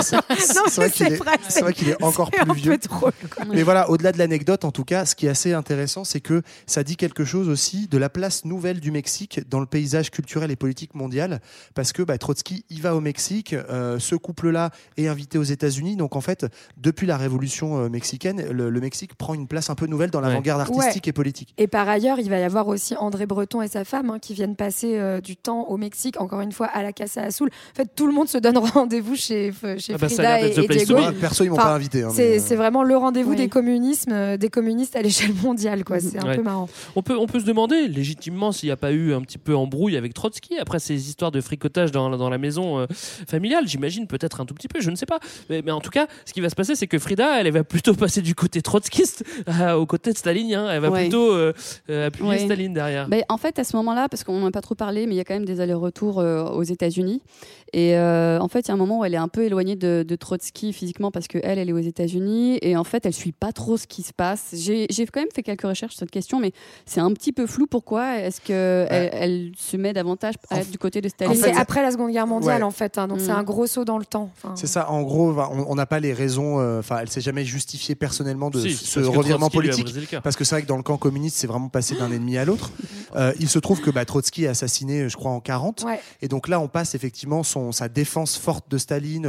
[0.00, 2.78] C'est vrai qu'il est, vrai encore plus un vieux.
[2.78, 3.12] drôle.
[3.52, 6.42] Mais voilà, au-delà de l'anecdote, en tout cas, ce qui est assez intéressant, c'est que
[6.66, 10.50] ça dit quelque chose aussi de la place nouvelle du Mexique dans le paysage culturel
[10.50, 11.40] et politique mondial,
[11.74, 15.96] parce que bah, Trotsky, il va au Mexique, euh, ce couple-là est invité aux États-Unis,
[15.96, 19.74] donc en fait, depuis la révolution euh, mexicaine, le, le Mexique prend une place un
[19.74, 21.10] peu nouvelle dans l'avant-garde artistique Ouais.
[21.10, 21.54] et politique.
[21.58, 24.34] Et par ailleurs, il va y avoir aussi André Breton et sa femme hein, qui
[24.34, 27.50] viennent passer euh, du temps au Mexique, encore une fois à la Casa Azul.
[27.72, 30.94] En fait, tout le monde se donne rendez-vous chez, chez Ah bah, Frida et, Diego.
[30.94, 32.02] Ouais, perso, ils m'ont Enfin, pas invité.
[32.02, 33.36] hein, C'est euh, c'est vraiment le rendez-vous Oui.
[33.36, 35.84] des communismes, euh, des communistes à l'échelle mondiale.
[35.84, 36.00] quoi.
[36.00, 36.36] C'est un Ouais.
[36.36, 36.68] peu marrant.
[36.94, 39.54] On peut, on peut se demander légitimement s'il n'y a pas eu un petit peu
[39.56, 42.86] embrouille avec Trotsky après ces histoires de fricotage dans, dans la maison euh,
[43.28, 43.66] familiale.
[43.66, 45.18] J'imagine peut-être un tout petit peu, je ne sais pas.
[45.50, 47.52] Mais, mais en tout cas, ce qui va se passer, c'est que Frida, elle, elle
[47.52, 50.54] va plutôt passer du côté trotskiste euh, au côté de Staline.
[50.54, 50.68] hein.
[50.70, 51.02] Elle va Ouais.
[51.02, 51.52] plutôt euh,
[51.90, 52.38] euh, appuyer Ouais.
[52.38, 53.08] Staline derrière.
[53.08, 55.16] Ben, en fait, à ce moment-là, parce qu'on n'en a pas trop parlé, mais il
[55.18, 57.20] y a quand même des allers-retours euh, aux États-Unis.
[57.72, 59.76] Et euh, en fait, il y a un moment où elle est un peu éloignée
[59.76, 62.58] de, de Trotsky physiquement parce qu'elle, elle est aux États-Unis.
[62.62, 64.54] Et en fait, elle suit pas trop ce qui se passe.
[64.54, 66.52] J'ai quand même fait quelques recherches sur cette question, mais
[66.86, 67.66] c'est un petit peu flou.
[67.66, 71.34] Pourquoi est-ce qu'elle elle, elle se met davantage à être du côté de Staline?
[71.36, 72.62] c'est après la Seconde Guerre mondiale, Ouais.
[72.62, 72.98] en fait.
[72.98, 73.24] hein, donc Mm.
[73.24, 74.30] c'est un gros saut dans le temps.
[74.36, 75.34] Enfin, C'est ça, en gros,
[75.68, 79.00] on n'a pas les raisons, euh, enfin, elle s'est jamais justifiée personnellement de Si, ce
[79.00, 80.16] que revirement Trotsky politique.
[80.22, 82.44] Parce que c'est vrai que dans le camp communiste, c'est vraiment passé d'un ennemi à
[82.44, 82.70] l'autre.
[83.16, 85.84] Euh, il se trouve que bah, Trotsky est assassiné, je crois, en 40.
[85.84, 86.00] Ouais.
[86.22, 89.26] Et donc là, on passe effectivement son, sa défense forte de Staline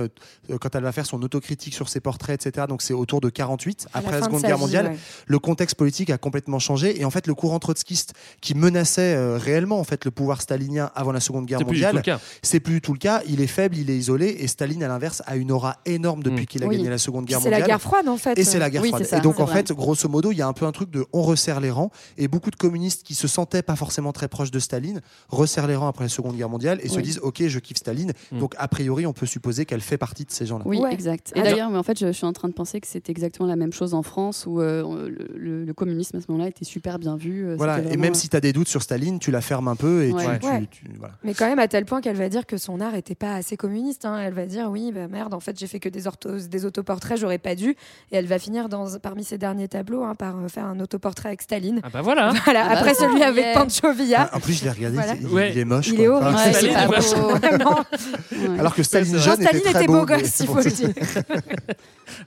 [0.49, 2.65] euh, quand elle va faire son autocritique sur ses portraits, etc.
[2.69, 4.87] Donc c'est autour de 48, À la après la, Seconde Guerre vie, mondiale.
[4.87, 4.97] ouais.
[5.25, 6.99] Le contexte politique a complètement changé.
[6.99, 10.91] Et en fait, le courant trotskiste qui menaçait euh, réellement en fait, le pouvoir stalinien
[10.95, 12.01] avant la Seconde Guerre C'est mondiale,
[12.41, 13.21] c'est plus du tout le cas.
[13.27, 14.27] Il est faible, il est isolé.
[14.39, 16.45] Et Staline, à l'inverse, a une aura énorme depuis Mm.
[16.47, 16.77] qu'il a Oui.
[16.77, 17.61] gagné la Seconde Guerre C'est mondiale.
[17.61, 18.37] la guerre froide, en fait.
[18.37, 19.03] Et c'est la guerre Oui, froide.
[19.03, 19.63] c'est ça, et donc, c'est en vrai.
[19.63, 21.91] fait, grosso modo, il y a un peu un truc de on resserre les rangs.
[22.17, 25.75] Et beaucoup de communistes qui se sentaient pas forcément très proches de Staline resserrent les
[25.75, 27.96] rangs après la Seconde Guerre mondiale et se disent Ok, je kiffe Staline.
[28.31, 28.39] Mm.
[28.39, 30.63] Donc, a priori, on peut supposer qu'elle fait partie de ces gens-là.
[30.65, 30.93] Oui, Ouais.
[30.93, 31.31] exact.
[31.35, 33.47] Et d'ailleurs, mais en fait, je, je suis en train de penser que c'était exactement
[33.47, 37.15] la même chose en France où euh, le, communisme à ce moment-là était super bien
[37.17, 37.45] vu.
[37.45, 37.79] euh, Voilà.
[37.79, 40.03] Et même euh, si tu as des doutes sur Staline, tu la fermes un peu
[40.03, 40.39] et tu- Ouais.
[40.39, 40.67] tu, Ouais.
[40.71, 41.13] tu- voilà.
[41.23, 43.57] Mais quand même à tel point qu'elle va dire que son art était pas assez
[43.57, 44.05] communiste.
[44.05, 44.17] hein.
[44.19, 47.17] Elle va dire oui, bah merde, en fait j'ai fait que des, orthos- des autoportraits,
[47.19, 47.71] j'aurais pas dû.
[48.11, 51.29] Et elle va finir dans, parmi ses derniers tableaux hein, par euh, faire un autoportrait
[51.29, 51.79] avec Staline.
[51.83, 52.33] Ah bah voilà.
[52.45, 53.53] Voilà, Ah bah après voilà, celui avec yeah.
[53.53, 54.29] Pancho Villa.
[54.31, 55.15] Ah, en plus, je l'ai regardé, Voilà.
[55.19, 55.51] il, Ouais.
[55.51, 55.87] il est moche.
[55.89, 56.35] Il est horrible.
[56.35, 57.81] Ouais, Staline c'est pas beau.
[58.31, 58.59] Ouais.
[58.59, 59.99] Alors que Staline jeune était très était beau.
[59.99, 60.89] beau gosse, il faut le dire.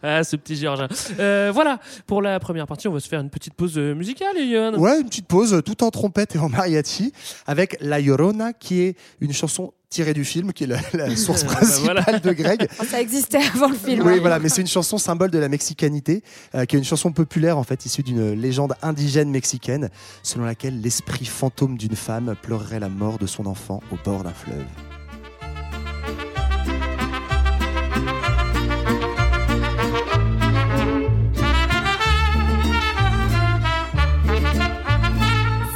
[0.03, 0.89] Ah, ce petit Géorgien.
[1.19, 4.37] Euh, voilà, pour la première partie, on va se faire une petite pause euh, musicale,
[4.37, 4.75] Johan.
[4.75, 7.13] Ouais, une petite pause, tout en trompette et en mariachi,
[7.47, 11.45] avec La Llorona, qui est une chanson tirée du film, qui est la, la source
[11.45, 12.19] Ah bah principale voilà.
[12.19, 12.69] de Greg.
[12.89, 14.07] Ça existait avant le film.
[14.07, 14.19] Oui, hein.
[14.21, 16.23] voilà, mais c'est une chanson symbole de la mexicanité,
[16.55, 19.89] euh, qui est une chanson populaire en fait issue d'une légende indigène mexicaine,
[20.23, 24.35] selon laquelle l'esprit fantôme d'une femme pleurerait la mort de son enfant au bord d'un
[24.35, 24.65] fleuve.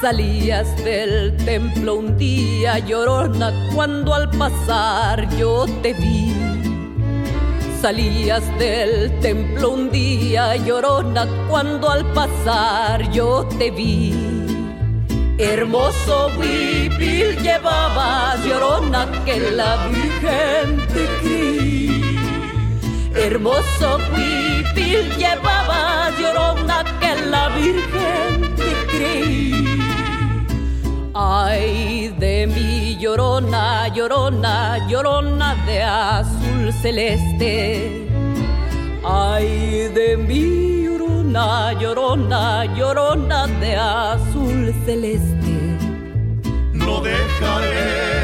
[0.04, 6.30] Salías del templo un día llorona cuando al pasar yo te vi.
[7.80, 14.12] Salías del templo un día llorona cuando al pasar yo te vi.
[15.38, 22.18] Hermoso huipil llevabas llorona que la Virgen te creí.
[23.14, 29.83] Hermoso huipil llevabas llorona que la Virgen te creí.
[31.26, 38.06] Ay de mi llorona, llorona, llorona de azul celeste.
[39.02, 45.56] Ay de mi llorona, llorona, llorona de azul celeste.
[46.74, 48.23] No dejaré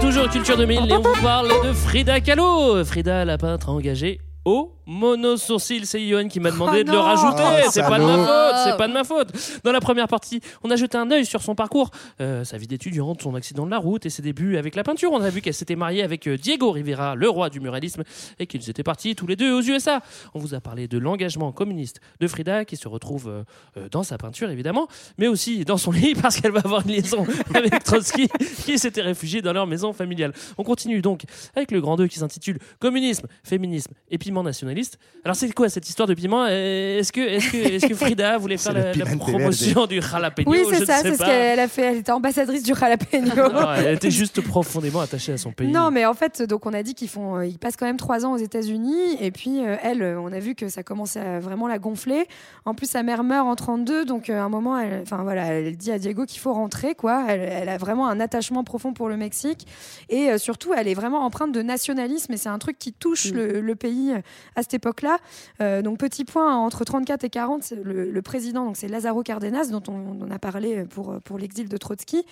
[0.00, 2.84] Toujours Culture 2000 et on vous parle de Frida Kahlo.
[2.84, 5.86] Frida, la peintre engagée au monosourcil.
[5.86, 7.42] C'est Yohan qui m'a demandé Oh de le rajouter.
[7.44, 8.56] Oh, c'est pas de ma faute.
[8.64, 9.28] C'est pas de ma faute.
[9.62, 12.66] Dans la première partie, on a jeté un œil sur son parcours, euh, sa vie
[12.66, 15.12] d'étudiante, son accident de la route et ses débuts avec la peinture.
[15.12, 18.02] On a vu qu'elle s'était mariée avec euh, Diego Rivera, le roi du muralisme,
[18.38, 20.00] et qu'ils étaient partis tous les deux aux USA.
[20.34, 23.44] On vous a parlé de l'engagement communiste de Frida qui se retrouve euh,
[23.76, 26.92] euh, dans sa peinture évidemment, mais aussi dans son lit parce qu'elle va avoir une
[26.92, 28.28] liaison avec Trotsky
[28.64, 30.32] qui s'était réfugié dans leur maison familiale.
[30.56, 31.24] On continue donc
[31.54, 34.77] avec le grand 2 qui s'intitule Communisme, féminisme et piment nationaliste.
[35.24, 36.44] Alors c'est quoi cette histoire de piment?
[36.48, 40.50] Euh, Est-ce que, est que, est que Frida voulait faire la, promotion du jalapeno?
[40.50, 41.82] Oui, Je c'est ne ça, c'est ce qu'elle a fait.
[41.82, 43.34] Elle était ambassadrice du jalapeno.
[43.52, 45.70] Non, elle était juste profondément attachée à son pays.
[45.70, 47.96] Non, mais en fait, donc on a dit qu'ils font, euh, ils passent quand même
[47.96, 51.40] trois ans aux États-Unis, et puis euh, elle, on a vu que ça commençait à
[51.40, 52.26] vraiment la gonfler.
[52.64, 55.46] En plus, sa mère meurt en 32, donc euh, à un moment, elle, enfin voilà,
[55.46, 57.24] elle dit à Diego qu'il faut rentrer, quoi.
[57.28, 59.66] Elle, elle a vraiment un attachement profond pour le Mexique,
[60.08, 63.32] et euh, surtout, elle est vraiment empreinte de nationalisme, et c'est un truc qui touche
[63.32, 64.14] le, le pays
[64.56, 65.18] à cette époque-là.
[65.60, 69.68] Euh, donc petit point entre 34 et 40, c'est le, président, donc c'est Lázaro Cárdenas,
[69.70, 72.24] dont on, a parlé pour pour l'exil de Trotsky,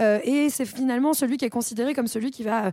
[0.00, 2.72] Euh, et c'est finalement celui qui est considéré comme celui qui va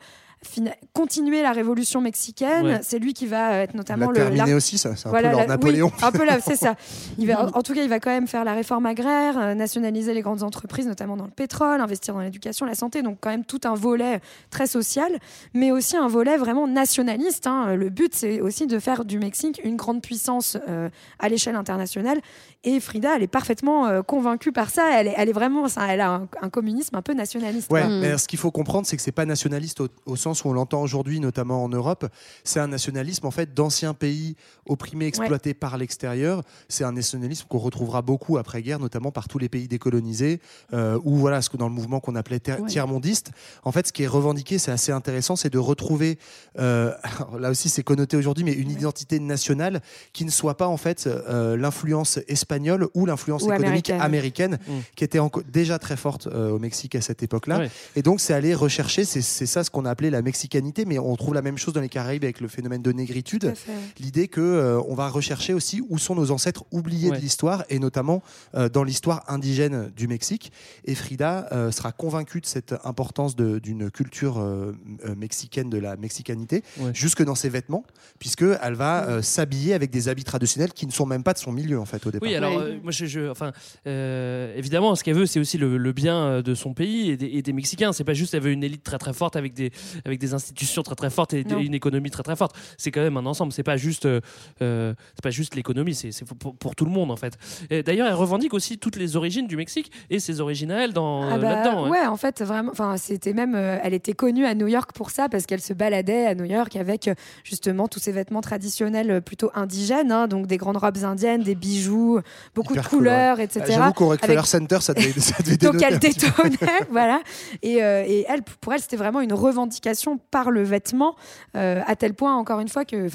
[0.93, 2.65] continuer la révolution mexicaine.
[2.65, 2.79] Ouais.
[2.81, 5.41] C'est lui qui va être notamment La le aussi, ça, c'est un Voilà, peu leur
[5.41, 5.91] la- Napoléon.
[5.95, 6.75] oui, un peu là, c'est ça.
[7.17, 10.13] Il va, en tout cas, il va quand même faire la réforme agraire, euh, nationaliser
[10.13, 13.01] les grandes entreprises, notamment dans le pétrole, investir dans l'éducation, la santé.
[13.01, 14.19] Donc quand même tout un volet
[14.49, 15.11] très social,
[15.53, 17.47] mais aussi un volet vraiment nationaliste.
[17.47, 17.75] hein.
[17.75, 20.89] Le but, c'est aussi de faire du Mexique une grande puissance euh,
[21.19, 22.19] à l'échelle internationale.
[22.63, 24.99] Et Frida, elle est parfaitement euh, convaincue par ça.
[24.99, 27.71] Elle est, elle est vraiment, ça, elle a un, un communisme un peu nationaliste.
[27.71, 30.49] Ouais, mais ce qu'il faut comprendre, c'est que c'est pas nationaliste au, au sens où
[30.49, 32.05] on l'entend aujourd'hui, notamment en Europe.
[32.43, 34.35] C'est un nationalisme en fait d'anciens pays
[34.67, 36.43] opprimés, exploités par l'extérieur.
[36.69, 40.39] C'est un nationalisme qu'on retrouvera beaucoup après-guerre, notamment par tous les pays décolonisés,
[40.73, 42.67] euh, ou voilà, ce que dans le mouvement qu'on appelait Ouais.
[42.67, 43.31] tiers-mondiste.
[43.63, 46.19] En fait, ce qui est revendiqué, c'est assez intéressant, c'est de retrouver,
[46.59, 46.93] euh,
[47.39, 49.81] là aussi c'est connoté aujourd'hui, mais une identité nationale
[50.13, 52.50] qui ne soit pas en fait euh, l'influence espagnole
[52.93, 54.01] ou l'influence Ou économique américaine.
[54.01, 54.71] américaine, Mm.
[54.95, 55.19] qui était
[55.51, 57.59] déjà très forte euh, au Mexique à cette époque-là.
[57.59, 57.71] Ouais.
[57.95, 61.15] Et donc, c'est aller rechercher, c'est ça ce qu'on a appelé la mexicanité, mais on
[61.15, 63.53] trouve la même chose dans les Caraïbes avec le phénomène de négritude.
[63.99, 67.17] L'idée que euh, on va rechercher aussi où sont nos ancêtres oubliés Ouais.
[67.17, 68.21] de l'histoire, et notamment
[68.55, 70.51] euh, dans l'histoire indigène du Mexique.
[70.85, 74.73] Et Frida euh, sera convaincue de cette importance d'une culture euh,
[75.05, 76.91] euh, mexicaine, de la mexicanité, Ouais.
[76.93, 77.83] jusque dans ses vêtements,
[78.19, 81.37] puisque elle va euh, s'habiller avec des habits traditionnels qui ne sont même pas de
[81.39, 82.27] son milieu en fait au départ.
[82.27, 83.51] Oui, alors euh, moi, je, je- enfin,
[83.87, 87.17] euh, évidemment, ce qu'elle veut, c'est aussi le, le bien euh, de son pays et
[87.17, 87.93] des, et des Mexicains.
[87.93, 89.71] C'est pas juste elle veut une élite très très forte avec des
[90.05, 92.55] avec des institutions très très fortes et des- une économie très très forte.
[92.77, 93.51] C'est quand même un ensemble.
[93.51, 94.19] C'est pas juste euh,
[94.59, 95.93] c'est pas juste l'économie.
[95.95, 97.37] C'est pour, pour tout le monde en fait.
[97.85, 101.23] D'ailleurs, elle revendique aussi toutes les origines du Mexique et ses origines à elle dans
[101.29, 101.89] Ah bah, là-dedans.
[101.89, 102.05] ouais.
[102.05, 102.71] en fait, vraiment.
[102.71, 103.55] Enfin, c'était même.
[103.55, 106.75] elle était connue à New York pour ça parce qu'elle se baladait à New York
[106.75, 107.09] avec
[107.43, 112.19] justement tous ces vêtements traditionnels plutôt indigènes, hein, donc des grandes robes indiennes, des bijoux,
[112.55, 113.43] beaucoup Hyper de cool, couleurs, ouais.
[113.45, 113.65] etc.
[113.67, 116.57] J'avoue qu'au Rockefeller Avec- Center, ça devait, ça devait donc elle détonnait,
[116.89, 117.21] voilà.
[117.61, 121.15] Et, euh, et elle, pour elle, c'était vraiment une revendication par le vêtement,
[121.55, 123.07] euh, à tel point, encore une fois, que,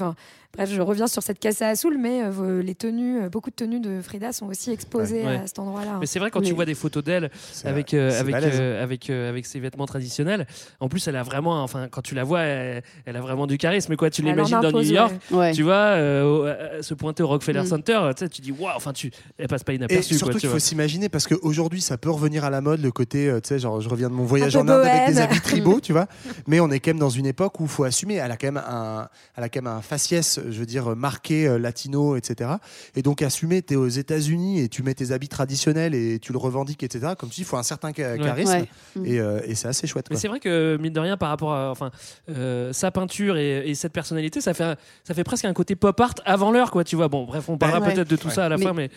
[0.55, 3.55] bref, je reviens sur cette casse à Soul, mais euh, les tenues, euh, beaucoup de
[3.55, 5.37] tenues de Frida sont aussi exposées Ouais.
[5.43, 5.97] à cet endroit-là.
[5.99, 7.29] Mais c'est vrai quand tu vois des photos d'elle
[7.65, 10.47] avec euh, avec euh, avec euh, avec ses vêtements traditionnels.
[10.79, 13.57] En plus, elle a vraiment, enfin, quand tu la vois, elle, elle a vraiment du
[13.57, 13.95] charisme.
[13.95, 15.53] Quoi, tu l'imagines dans New York, ouais.
[15.53, 17.65] Tu vois, euh, euh, se pointer au Rockefeller Mm.
[17.67, 20.13] Center, tu sais, tu dis waouh, enfin, tu, elle passe pas Et inaperçue.
[20.15, 22.91] surtout quoi, tu qu'il faut s'imaginer parce qu'aujourd'hui ça peut revenir à la mode le
[22.91, 25.41] côté euh, tu sais genre je reviens de mon voyage en Inde avec des habits
[25.41, 26.07] tribaux tu vois
[26.47, 28.47] mais on est quand même dans une époque où il faut assumer elle a quand
[28.47, 32.51] même un elle a quand même un faciès je veux dire marqué euh, latino etc
[32.95, 36.31] et donc assumer tu es aux États-Unis et tu mets tes habits traditionnels et tu
[36.31, 38.17] le revendiques etc comme tu dis il faut un certain Ouais.
[38.19, 38.51] charisme
[38.97, 39.09] Ouais.
[39.09, 41.53] et, euh, et c'est assez chouette Mais c'est vrai que mine de rien, par rapport
[41.53, 41.89] à enfin
[42.29, 45.99] euh, sa peinture et, et cette personnalité, ça fait ça fait presque un côté pop
[45.99, 46.83] art avant l'heure, quoi.
[46.83, 47.07] Tu vois.
[47.07, 47.93] Bon, bref, on parlera Ouais.
[47.93, 48.33] peut-être de tout Ouais.
[48.33, 48.89] ça à la Mais- fin, mais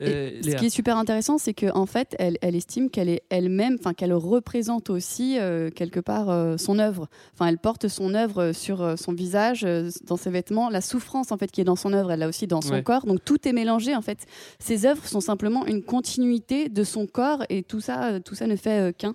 [0.00, 3.08] Et euh, ce qui est super intéressant, c'est qu'en en fait, elle, elle estime qu'elle
[3.08, 7.08] est elle-même, enfin qu'elle représente aussi euh, quelque part euh, son œuvre.
[7.34, 11.30] Enfin, elle porte son œuvre sur euh, son visage, euh, dans ses vêtements, la souffrance
[11.32, 12.82] en fait qui est dans son œuvre, elle l'a aussi dans son Ouais.
[12.82, 13.06] corps.
[13.06, 14.18] Donc tout est mélangé en fait.
[14.58, 18.46] Ses œuvres sont simplement une continuité de son corps et tout ça, euh, tout ça
[18.46, 19.14] ne fait euh, qu'un.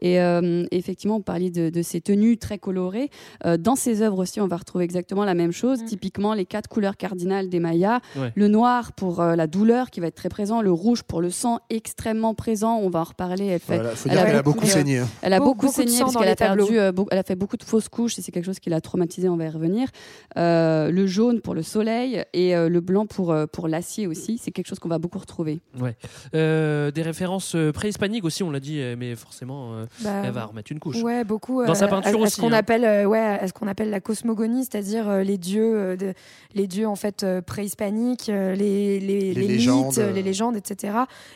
[0.00, 3.10] Et euh, effectivement, on parlait de, de ses tenues très colorées.
[3.46, 5.84] Euh, dans ses œuvres aussi, on va retrouver exactement la même chose.
[5.84, 8.00] Typiquement, les quatre couleurs cardinales des Mayas.
[8.16, 8.32] Ouais.
[8.34, 11.30] Le noir pour euh, la douleur qui va être très présent, le rouge pour le
[11.30, 12.76] sang extrêmement présent.
[12.82, 13.46] On va en reparler.
[13.46, 13.76] Elle fait.
[13.76, 15.08] Voilà, faut dire qu'elle a beaucoup saigné, hein.
[15.22, 16.78] Elle a Beaucoup- beaucoup, beaucoup de saigné parce qu'elle a perdu.
[16.78, 19.28] euh, elle a fait beaucoup de fausses couches et c'est quelque chose qui l'a traumatisée.
[19.28, 19.88] On va y revenir.
[20.36, 24.38] Euh, le jaune pour le soleil et euh, le blanc pour euh, pour l'acier aussi.
[24.38, 25.60] C'est quelque chose qu'on va beaucoup retrouver.
[25.80, 25.94] Ouais.
[26.34, 30.72] Euh, des références préhispaniques aussi, on l'a dit, mais forcément, euh, Bah, elle va remettre
[30.72, 31.00] une couche.
[31.02, 31.64] Ouais, beaucoup.
[31.64, 32.36] Dans sa peinture à- à aussi.
[32.36, 32.52] Ce qu'on hein.
[32.52, 36.14] appelle, euh, ouais, à ce qu'on appelle la cosmogonie, c'est-à-dire euh, les dieux, euh, de,
[36.54, 40.94] les dieux en fait euh, préhispaniques, euh, les, les, les légendes, mythes, les légendes, etc.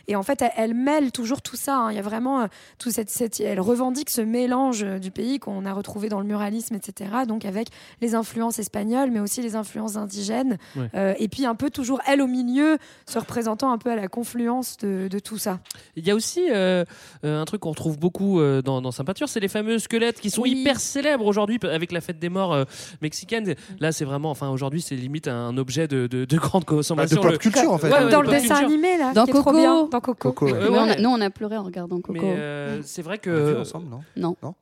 [0.08, 1.76] Et en fait, elle, elle mêle toujours tout ça.
[1.78, 1.90] hein.
[1.92, 2.46] Il y a vraiment euh,
[2.78, 6.74] tout cette, cette- elle revendique ce mélange du pays qu'on a retrouvé dans le muralisme,
[6.74, 7.10] etc.
[7.26, 7.68] Donc avec
[8.00, 10.58] les influences espagnoles, mais aussi les influences indigènes.
[10.76, 10.88] Ouais.
[10.94, 14.08] Euh, et puis un peu toujours elle au milieu, se représentant un peu à la
[14.08, 15.60] confluence de, de tout ça.
[15.96, 16.84] Il y a aussi euh,
[17.24, 20.20] euh, un truc qu'on retrouve beaucoup euh, dans, dans sa peinture, c'est les fameux squelettes
[20.20, 20.52] qui sont Oui.
[20.52, 22.64] hyper célèbres aujourd'hui avec la fête des morts euh,
[23.02, 23.48] mexicaine.
[23.50, 23.54] Mm.
[23.80, 27.16] Là, c'est vraiment, enfin, aujourd'hui, c'est limite un objet de, de, de grande consommation.
[27.16, 27.88] Bah, de pop Le- culture, en fait.
[27.92, 28.66] Ouais, ouais, dans le pop dessin culture.
[28.68, 29.56] animé là, Dans trop Coco.
[29.56, 30.32] bien, dans Coco.
[30.32, 30.48] Coco.
[30.48, 32.12] Euh, a- nous, on a pleuré en regardant Coco.
[32.12, 33.30] Mais euh, c'est vrai que.
[33.30, 34.00] On l'a vu ensemble, non?
[34.16, 34.36] Non.
[34.42, 34.54] Non?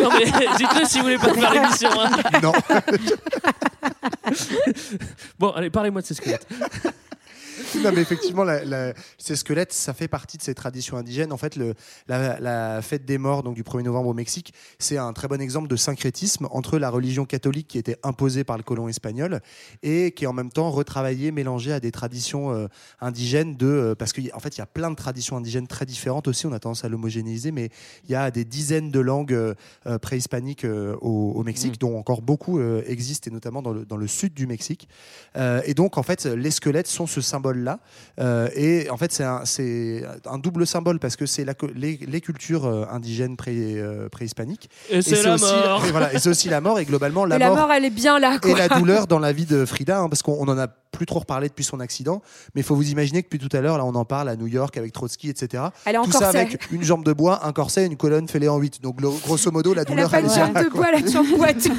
[0.00, 0.26] Non, mais
[0.56, 1.90] dites-le si vous voulez pas faire l'émission.
[2.00, 2.10] hein.
[2.42, 2.52] Non.
[5.38, 6.46] Bon, allez, parlez-moi de ces squelettes.
[7.82, 11.32] non, mais effectivement, la- la- ces squelettes, ça fait partie de ces traditions indigènes.
[11.32, 11.74] En fait, le,
[12.08, 15.40] la, la fête des morts, donc du 1er novembre au Mexique, c'est un très bon
[15.40, 19.40] exemple de syncrétisme entre la religion catholique qui était imposée par le colon espagnol
[19.82, 22.66] et qui est en même temps retravaillée, mélangée à des traditions euh,
[23.00, 26.28] indigènes de, euh, parce qu'en fait, il y a plein de traditions indigènes très différentes
[26.28, 26.46] aussi.
[26.46, 27.70] On a tendance à l'homogénéiser, mais
[28.04, 29.54] il y a des dizaines de langues euh,
[30.00, 34.34] préhispaniques au, au Mexique, dont encore beaucoup existent, et notamment dans le, dans le sud
[34.34, 34.88] du Mexique.
[35.64, 37.78] Et donc, en fait, les squelettes sont ce symbole-là.
[38.20, 39.42] Euh, et en fait, c'est un,
[40.30, 44.70] un double symbole parce que c'est les, les cultures euh, indigènes pré, euh, préhispaniques.
[44.90, 45.84] Et c'est la aussi, mort.
[45.86, 46.78] et voilà, et c'est aussi la mort.
[46.78, 48.38] Et globalement, la, Et la mort, elle est bien là.
[48.38, 48.50] Quoi.
[48.50, 51.06] et la douleur dans la vie de Frida, hein, parce qu'on on en a plus
[51.06, 52.22] trop reparlé depuis son accident,
[52.54, 54.36] mais il faut vous imaginer que depuis tout à l'heure, là, on en parle à
[54.36, 55.64] New York avec Trotsky, etc.
[55.86, 56.38] Elle est en tout ça corset.
[56.38, 58.82] avec une jambe de bois, un corset, une colonne fêlée en 8.
[58.82, 61.10] Donc, grosso modo, la Elle a douleur, pas une jambe de bois, elle a une
[61.10, 61.66] jambe boiteuse.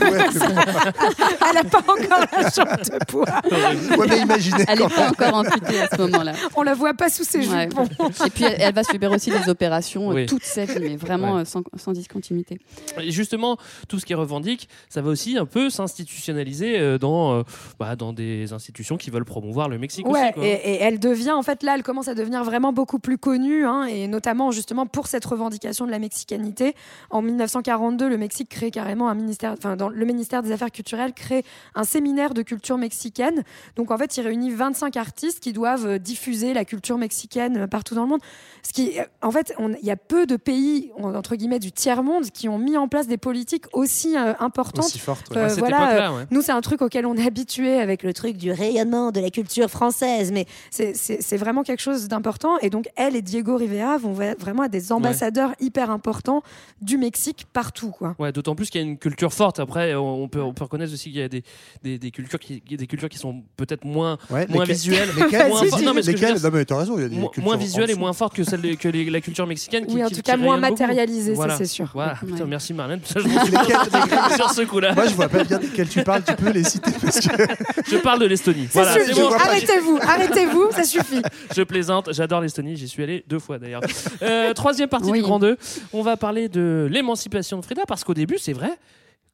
[1.49, 3.26] elle a pas encore la jambe de bois.
[3.97, 6.34] Ouais, mais imaginez Elle n'est pas encore amputée à ce moment-là.
[6.55, 7.64] On la voit pas sous ses Ouais.
[7.70, 7.86] jupons.
[8.26, 10.26] Et puis elle, elle va subir aussi des opérations euh, Oui.
[10.26, 11.41] toute sa vie, mais vraiment Ouais.
[11.41, 12.59] euh, sans, sans discontinuité.
[12.99, 13.57] Et justement,
[13.88, 17.43] tout ce qui revendique, ça va aussi un peu s'institutionnaliser euh, dans, euh,
[17.80, 20.34] bah, dans des institutions qui veulent promouvoir le Mexique Ouais, aussi.
[20.34, 20.45] quoi.
[20.45, 23.66] et, et elle devient, en fait, là, elle commence à devenir vraiment beaucoup plus connue,
[23.66, 26.76] hein, et notamment justement pour cette revendication de la mexicanité.
[27.10, 31.14] En 1942, le Mexique crée carrément un ministère, enfin, dans le ministère des Affaires culturelles
[31.14, 31.43] crée
[31.76, 33.43] un séminaire de culture mexicaine.
[33.76, 37.68] Donc, en fait, il réunit 25 artistes qui doivent euh, diffuser la culture mexicaine euh,
[37.68, 38.22] partout dans le monde.
[38.64, 42.26] Ce qui, euh, en fait, il y a peu de pays, entre guillemets, du tiers-monde
[42.32, 44.86] qui ont mis en place des politiques aussi euh, importantes.
[44.86, 45.38] Aussi forte, ouais.
[45.38, 46.26] Euh, voilà, ouais.
[46.32, 49.30] nous, c'est un truc auquel on est habitué avec le truc du rayonnement de la
[49.30, 52.58] culture française, mais c'est- vraiment quelque chose d'important.
[52.60, 56.44] Et donc, elle et Diego Rivera vont vraiment être des ambassadeurs hyper importants
[56.82, 58.16] du Mexique partout, quoi.
[58.20, 59.60] Ouais, d'autant plus qu'il y a une culture forte.
[59.60, 61.44] Après, on peut, on peut reconnaître aussi qu'il y a des,
[61.84, 65.50] des, des cultures qui, des cultures qui sont peut-être moins, Ouais, moins visuelles, lesquelles-
[67.41, 69.86] moins, visuelles et moins fortes que, celle de- que les- la culture mexicaine.
[69.88, 71.58] Qui, Oui, en qui- tout cas, moins matérialisée, ça, Voilà.
[71.58, 71.89] c'est sûr.
[71.94, 72.14] Voilà.
[72.22, 72.28] Ouais.
[72.32, 73.00] Putain, merci Marlène.
[73.04, 73.28] Ça, je
[74.36, 74.94] sur ce coup-là.
[74.94, 77.34] Moi, je vois pas bien desquelles tu parles, tu peux les citer parce que.
[77.89, 78.68] Je parle de l'Estonie.
[78.86, 79.16] Ça Voilà, suffit.
[79.16, 79.32] c'est bon.
[79.36, 81.22] Arrêtez-vous, arrêtez-vous, ça suffit.
[81.56, 83.82] Je plaisante, j'adore l'Estonie, j'y suis allé deux fois d'ailleurs.
[84.22, 85.20] Euh, troisième partie Oui.
[85.20, 85.58] du Grand 2,
[85.94, 88.72] on va parler de l'émancipation de Frida parce qu'au début, c'est vrai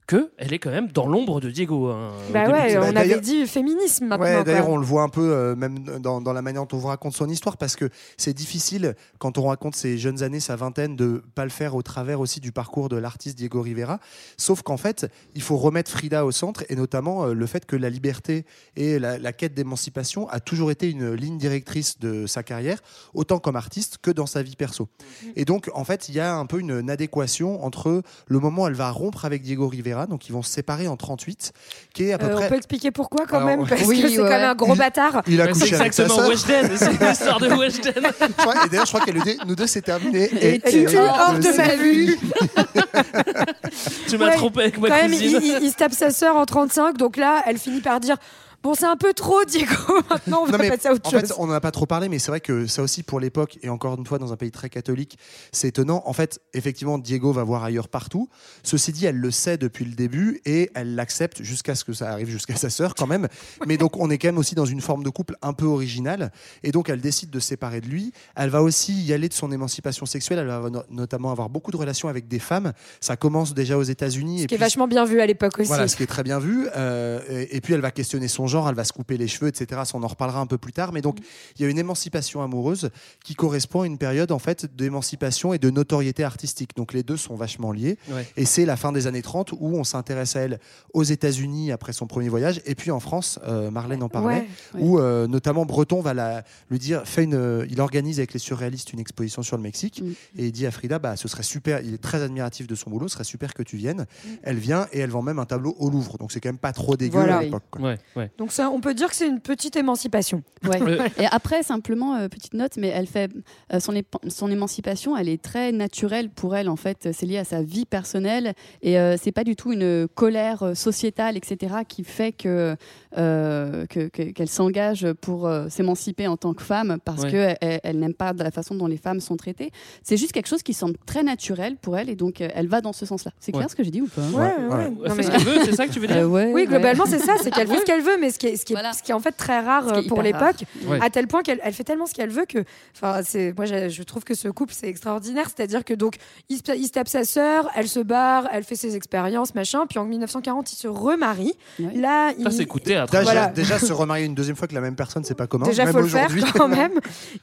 [0.10, 1.88] qu'elle est quand même dans l'ombre de Diego.
[1.88, 4.26] hein, Bah ouais, Bah, on avait dit féminisme maintenant.
[4.26, 6.80] Ouais, d'ailleurs, on le voit un peu euh, même dans, dans la manière dont on
[6.80, 10.56] vous raconte son histoire parce que c'est difficile quand on raconte ses jeunes années, sa
[10.56, 14.00] vingtaine, de pas le faire au travers aussi du parcours de l'artiste Diego Rivera.
[14.38, 17.76] Sauf qu'en fait, il faut remettre Frida au centre et notamment euh, le fait que
[17.76, 18.46] la liberté
[18.76, 22.80] et la, la quête d'émancipation a toujours été une ligne directrice de sa carrière,
[23.14, 24.88] autant comme artiste que dans sa vie perso.
[25.36, 28.64] Et donc, en fait, il y a un peu une, une adéquation entre le moment
[28.64, 31.52] où elle va rompre avec Diego Rivera, donc ils vont se séparer en 38,
[31.94, 32.46] qui est à peu Euh, près.
[32.46, 34.24] on peut expliquer pourquoi quand Alors, même Parce oui, que c'est ouais.
[34.30, 35.22] quand même un gros Il- bâtard.
[35.28, 36.30] Il a Ouais, c'est couché avec sa exactement sœur.
[36.30, 37.94] Weshden, c'est l'histoire de Weshden.
[37.96, 40.30] Je crois- et d'ailleurs, je crois qu'elle dit nous deux, c'est terminé.
[40.42, 42.18] Et tu es hors de ma vue.
[44.08, 46.36] tu m'as Ouais, trompé avec ma Quand même, il, il- il se tape sa sœur
[46.36, 48.18] en 35, donc là, elle finit par dire
[48.62, 49.74] Bon, c'est un peu trop, Diego.
[50.10, 51.22] Maintenant, on va passer à autre en chose.
[51.22, 53.58] fait, on n'en a pas trop parlé, mais c'est vrai que ça aussi pour l'époque,
[53.62, 55.18] et encore une fois dans un pays très catholique,
[55.54, 56.04] c'est étonnant.
[56.06, 58.28] En fait, effectivement, Diego va voir ailleurs partout.
[58.64, 62.10] Ceci dit, elle le sait depuis le début et elle l'accepte jusqu'à ce que ça
[62.12, 63.28] arrive jusqu'à sa sœur quand même.
[63.66, 66.32] Mais donc, on est quand même aussi dans une forme de couple un peu originale.
[66.64, 68.12] Et donc, elle décide de se séparer de lui.
[68.36, 70.40] Elle va aussi y aller de son émancipation sexuelle.
[70.40, 72.74] Elle va no- notamment avoir beaucoup de relations avec des femmes.
[73.00, 74.40] Ça commence déjà aux États-Unis.
[74.40, 75.68] Ce et qui est vachement bien vu à l'époque aussi.
[75.70, 76.68] voilà, ce qui est très bien vu.
[76.76, 79.48] Euh, et, et puis elle va questionner son genre, elle va se couper les cheveux,
[79.48, 79.82] etc.
[79.86, 80.92] Ça, on en reparlera un peu plus tard.
[80.92, 81.18] Mais donc,
[81.58, 82.90] il y a une émancipation amoureuse
[83.24, 86.76] qui correspond à une période en fait d'émancipation et de notoriété artistique.
[86.76, 87.98] Donc les deux sont vachement liés.
[88.10, 88.28] Ouais.
[88.36, 90.60] Et c'est la fin des années 30 où on s'intéresse à elle
[90.94, 94.82] aux États-Unis après son premier voyage, et puis en France, euh, Marlène en parlait, Ouais.
[94.82, 98.40] où euh, notamment Breton va la, lui dire, fait une, euh, il organise avec les
[98.40, 100.10] surréalistes une exposition sur le Mexique, Mm.
[100.40, 102.90] et il dit à Frida, bah, ce serait super, il est très admiratif de son
[102.90, 104.02] boulot, ce serait super que tu viennes.
[104.26, 104.28] Mm.
[104.44, 106.74] Elle vient et elle vend même un tableau au Louvre, donc c'est quand même pas
[106.74, 107.38] trop dégueu Voilà.
[107.38, 107.64] à l'époque.
[107.80, 107.98] ouais.
[108.40, 110.42] Donc ça, on peut dire que c'est une petite émancipation.
[110.66, 110.80] Ouais.
[111.20, 113.30] Et après, simplement, euh, petite note, mais elle fait
[113.74, 117.10] euh, son, émancipation, elle est très naturelle pour elle, en fait.
[117.12, 120.74] C'est lié à sa vie personnelle et euh, c'est pas du tout une colère euh,
[120.74, 122.76] sociétale, etc., qui fait que
[123.18, 127.32] euh, que- que- qu'elle s'engage pour euh, s'émanciper en tant que femme parce Ouais.
[127.32, 129.72] que elle, elle n'aime pas de la façon dont les femmes sont traitées.
[130.04, 132.80] C'est juste quelque chose qui semble très naturel pour elle et donc euh, elle va
[132.82, 133.32] dans ce sens-là.
[133.42, 133.70] C'est clair Ouais.
[133.70, 134.22] ce que j'ai dit ou pas?
[134.22, 134.86] Ouais, ouais.
[134.86, 136.18] Elle Non, fait mais- ce qu'elle veut, c'est ça que tu veux dire?
[136.18, 136.68] Euh, ouais, Oui, ouais.
[136.68, 138.74] globalement, c'est ça, c'est qu'elle fait ce qu'elle veut, mais ce qui est, ce qui
[138.74, 138.94] est, Voilà.
[138.94, 141.00] ce qui est en fait très rare euh, pour l'époque, Ouais.
[141.02, 142.60] à tel point qu'elle elle fait tellement ce qu'elle veut que,
[142.96, 146.16] enfin, c'est, moi, je, je trouve que ce couple c'est extraordinaire, c'est-à-dire que donc
[146.50, 149.86] il se, il se tape sa sœur, elle se barre, elle fait ses expériences, machin,
[149.88, 151.54] puis en 1940 il se remarie.
[151.80, 151.94] Ouais.
[151.96, 152.68] Là, il, Ça, c'est.
[152.86, 153.48] Déjà, Voilà.
[153.48, 155.66] déjà, se remarier une deuxième fois que la même personne, c'est pas commun.
[155.66, 156.44] Déjà, même faut le faire aujourd'hui.
[156.54, 156.94] quand même.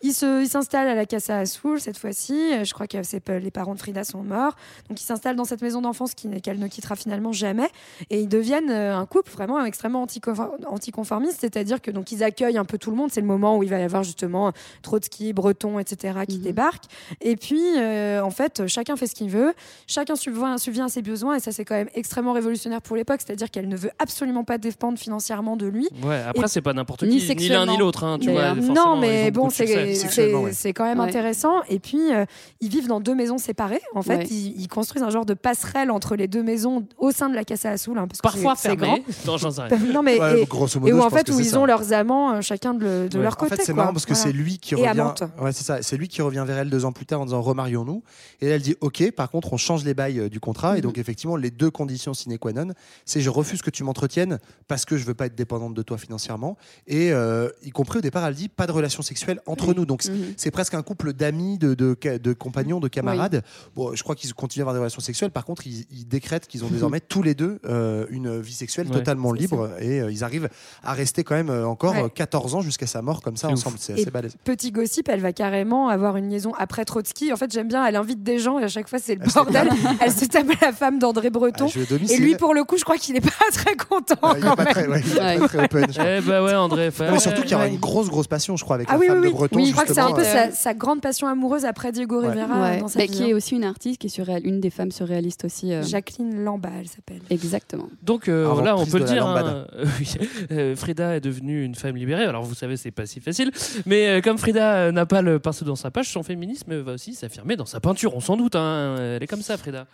[0.03, 2.65] Il se, il s'installe à la Casa Azul cette fois-ci.
[2.65, 2.97] Je crois que
[3.39, 4.55] les parents de Frida sont morts.
[4.89, 7.69] Donc, il s'installe dans cette maison d'enfance qui- qu'elle ne quittera finalement jamais.
[8.11, 11.39] Et ils deviennent euh, un couple vraiment extrêmement anticonfor- anticonformiste.
[11.41, 13.11] C'est-à-dire que donc ils accueillent un peu tout le monde.
[13.13, 14.53] C'est le moment où il va y avoir justement
[14.83, 16.19] Trotsky, Breton, etc.
[16.29, 16.43] qui Mhm.
[16.45, 16.85] débarquent.
[17.21, 19.55] Et puis, euh, en fait, chacun fait ce qu'il veut.
[19.87, 21.35] Chacun subvient, subvient à ses besoins.
[21.37, 23.21] Et ça, c'est quand même extrêmement révolutionnaire pour l'époque.
[23.27, 25.89] C'est-à-dire qu'elle ne veut absolument pas dépendre financièrement de lui.
[26.05, 28.05] Ouais, après, Et- c'est pas n'importe Ni qui, ni l'un ni l'autre.
[28.05, 30.73] Hein, tu vois, Non, mais bon, c'est ouais.
[30.75, 31.07] quand même Ouais.
[31.09, 31.63] intéressant.
[31.69, 32.25] Et puis, euh,
[32.61, 33.81] ils vivent dans deux maisons séparées.
[33.95, 34.27] En fait, Ouais.
[34.31, 37.45] ils, ils construisent un genre de passerelle entre les deux maisons au sein de la
[37.45, 37.97] Casa Azul.
[37.99, 39.03] hein, parce que Parfois c'est- fermé.
[39.27, 39.77] Non, j'en sais rien.
[39.77, 39.87] grand.
[39.93, 41.59] non, mais Ouais, et, grosso et où en fait où ils ça.
[41.61, 43.23] ont leurs amants euh, chacun de, le- de Ouais.
[43.25, 43.57] leur En côté.
[43.57, 44.31] fait, c'est marrant parce que Voilà.
[44.31, 45.13] c'est lui qui revient.
[45.41, 45.83] Ouais, c'est ça.
[45.83, 48.03] C'est lui qui revient vers elle deux ans plus tard en disant remarions-nous.
[48.41, 49.11] Et elle dit OK.
[49.13, 50.79] Par contre, on change les bails euh, du contrat.
[50.79, 52.69] Et donc effectivement, les deux conditions sine qua non,
[53.05, 54.39] c'est je refuse que tu m'entretiennes
[54.69, 56.57] parce que je veux pas être dépendante de toi financièrement.
[56.87, 59.87] Et euh, y compris au départ, elle dit pas de relation sexuelle entre nous.
[59.87, 60.35] Donc c'est- Mhm.
[60.37, 63.43] c'est presque un couple d'amis, de, de, compagnons, de camarades.
[63.75, 65.31] Bon, je crois qu'ils continuent à avoir des relations sexuelles.
[65.31, 68.87] Par contre, ils, ils décrètent qu'ils ont désormais tous les deux euh, une vie sexuelle
[68.89, 69.71] Ouais, totalement libre.
[69.81, 70.49] Et euh, ils arrivent
[70.85, 72.05] à rester quand même euh, encore Ouais.
[72.05, 73.77] euh, 14 ans jusqu'à sa mort comme ça ensemble.
[73.79, 74.37] C'est Et assez balèze.
[74.45, 77.33] Petit gossip, elle va carrément avoir une liaison après Trotsky.
[77.33, 79.31] En fait, j'aime bien, elle invite des gens et à chaque fois, c'est le Ah,
[79.35, 79.69] bordel.
[80.01, 81.67] elle se tape la femme d'André Breton.
[81.75, 84.15] Ah, et lui, pour le coup, je crois qu'il n'est pas très content.
[84.23, 85.49] Ah, il est quand pas très, ouais, il est pas Ouais.
[85.49, 85.87] très open.
[85.99, 86.91] Eh bah ouais, André.
[87.01, 89.07] Non, surtout qu'il y aura une grosse, grosse passion, je crois, avec Ah la oui,
[89.09, 89.33] femme oui, de oui.
[89.35, 89.65] Breton.
[89.65, 92.21] je crois que c'est un peu euh, sa, sa grande passion amoureuse après Diego.
[92.21, 92.79] Rivera Ouais.
[92.79, 95.45] dans sa Bah, qui est aussi une artiste, qui est surréal- une des femmes surréalistes
[95.45, 95.73] aussi.
[95.73, 97.21] euh, Jacqueline Lamba, elle s'appelle.
[97.31, 97.89] Exactement.
[98.03, 99.27] Donc euh, là, on peut le dire.
[99.27, 99.67] hein,
[100.51, 102.25] euh, Frida est devenue une femme libérée.
[102.25, 103.51] Alors vous savez, c'est pas si facile.
[103.87, 106.93] Mais euh, comme Frida euh, n'a pas le pinceau dans sa poche, son féminisme va
[106.93, 108.15] aussi s'affirmer dans sa peinture.
[108.15, 108.57] On s'en doute.
[108.57, 108.97] Hein.
[108.99, 109.87] Elle est comme ça, Frida.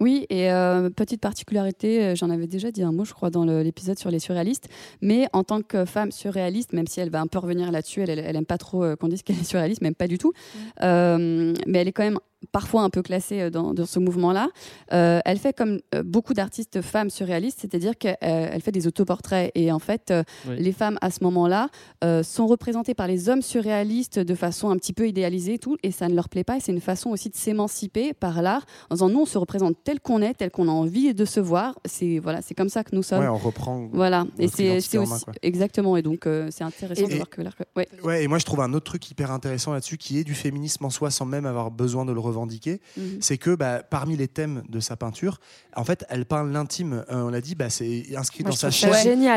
[0.00, 3.98] Oui, et euh, petite particularité, j'en avais déjà dit un mot, je crois, dans l'épisode
[3.98, 4.68] sur les surréalistes,
[5.00, 8.10] mais en tant que femme surréaliste, même si elle va un peu revenir là-dessus, elle,
[8.10, 10.32] elle, elle aime pas trop qu'on dise qu'elle est surréaliste, même pas du tout,
[10.80, 12.18] mais elle est quand même
[12.52, 14.48] parfois un peu classée euh, dans, dans ce mouvement-là.
[14.92, 19.50] Euh, elle fait comme euh, beaucoup d'artistes femmes surréalistes, c'est-à-dire qu'elle elle fait des autoportraits,
[19.54, 20.56] et en fait, euh, Oui.
[20.58, 21.68] les femmes à ce moment-là
[22.02, 25.76] euh, sont représentées par les hommes surréalistes de façon un petit peu idéalisée et tout,
[25.82, 28.64] et ça ne leur plaît pas, et c'est une façon aussi de s'émanciper par l'art,
[28.90, 31.40] en disant nous on se représente tel qu'on est, tel qu'on a envie de se
[31.40, 33.20] voir, c'est voilà, c'est comme ça que nous sommes.
[33.20, 33.88] Ouais, on reprend.
[33.92, 34.64] Voilà, et c'est
[34.98, 37.54] main, aussi exactement, et donc euh, c'est intéressant Et- de voir que l'art.
[37.76, 37.88] Ouais.
[38.02, 40.84] Ouais, et moi je trouve un autre truc hyper intéressant là-dessus qui est du féminisme
[40.84, 42.80] en soi sans même avoir besoin de le revendiquer.
[42.96, 43.18] Mhm.
[43.20, 45.38] C'est que bah, parmi les thèmes de sa peinture,
[45.76, 47.04] en fait, elle peint l'intime.
[47.10, 48.90] Euh, on l'a dit, bah, c'est inscrit Moi, dans sa chair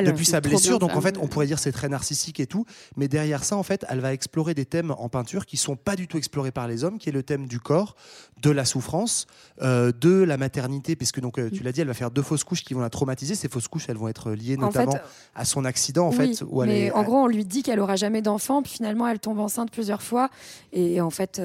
[0.04, 0.80] depuis sa blessure.
[0.80, 2.66] bien, Donc en fait, on pourrait dire c'est très narcissique et tout.
[2.96, 5.96] Mais derrière ça, en fait, elle va explorer des thèmes en peinture qui sont pas
[5.96, 7.96] du tout explorés par les hommes, qui est le thème du corps,
[8.42, 9.28] de la souffrance,
[9.62, 12.44] euh, de la maternité, puisque donc euh, tu l'as dit, elle va faire deux fausses
[12.44, 13.36] couches qui vont la traumatiser.
[13.36, 15.02] Ces fausses couches, elles vont être liées En notamment fait,
[15.36, 16.92] à son accident, en oui, fait, où elle mais est.
[16.92, 20.02] en gros, on lui dit qu'elle aura jamais d'enfant, puis finalement, elle tombe enceinte plusieurs
[20.02, 20.30] fois.
[20.74, 21.42] Et en fait,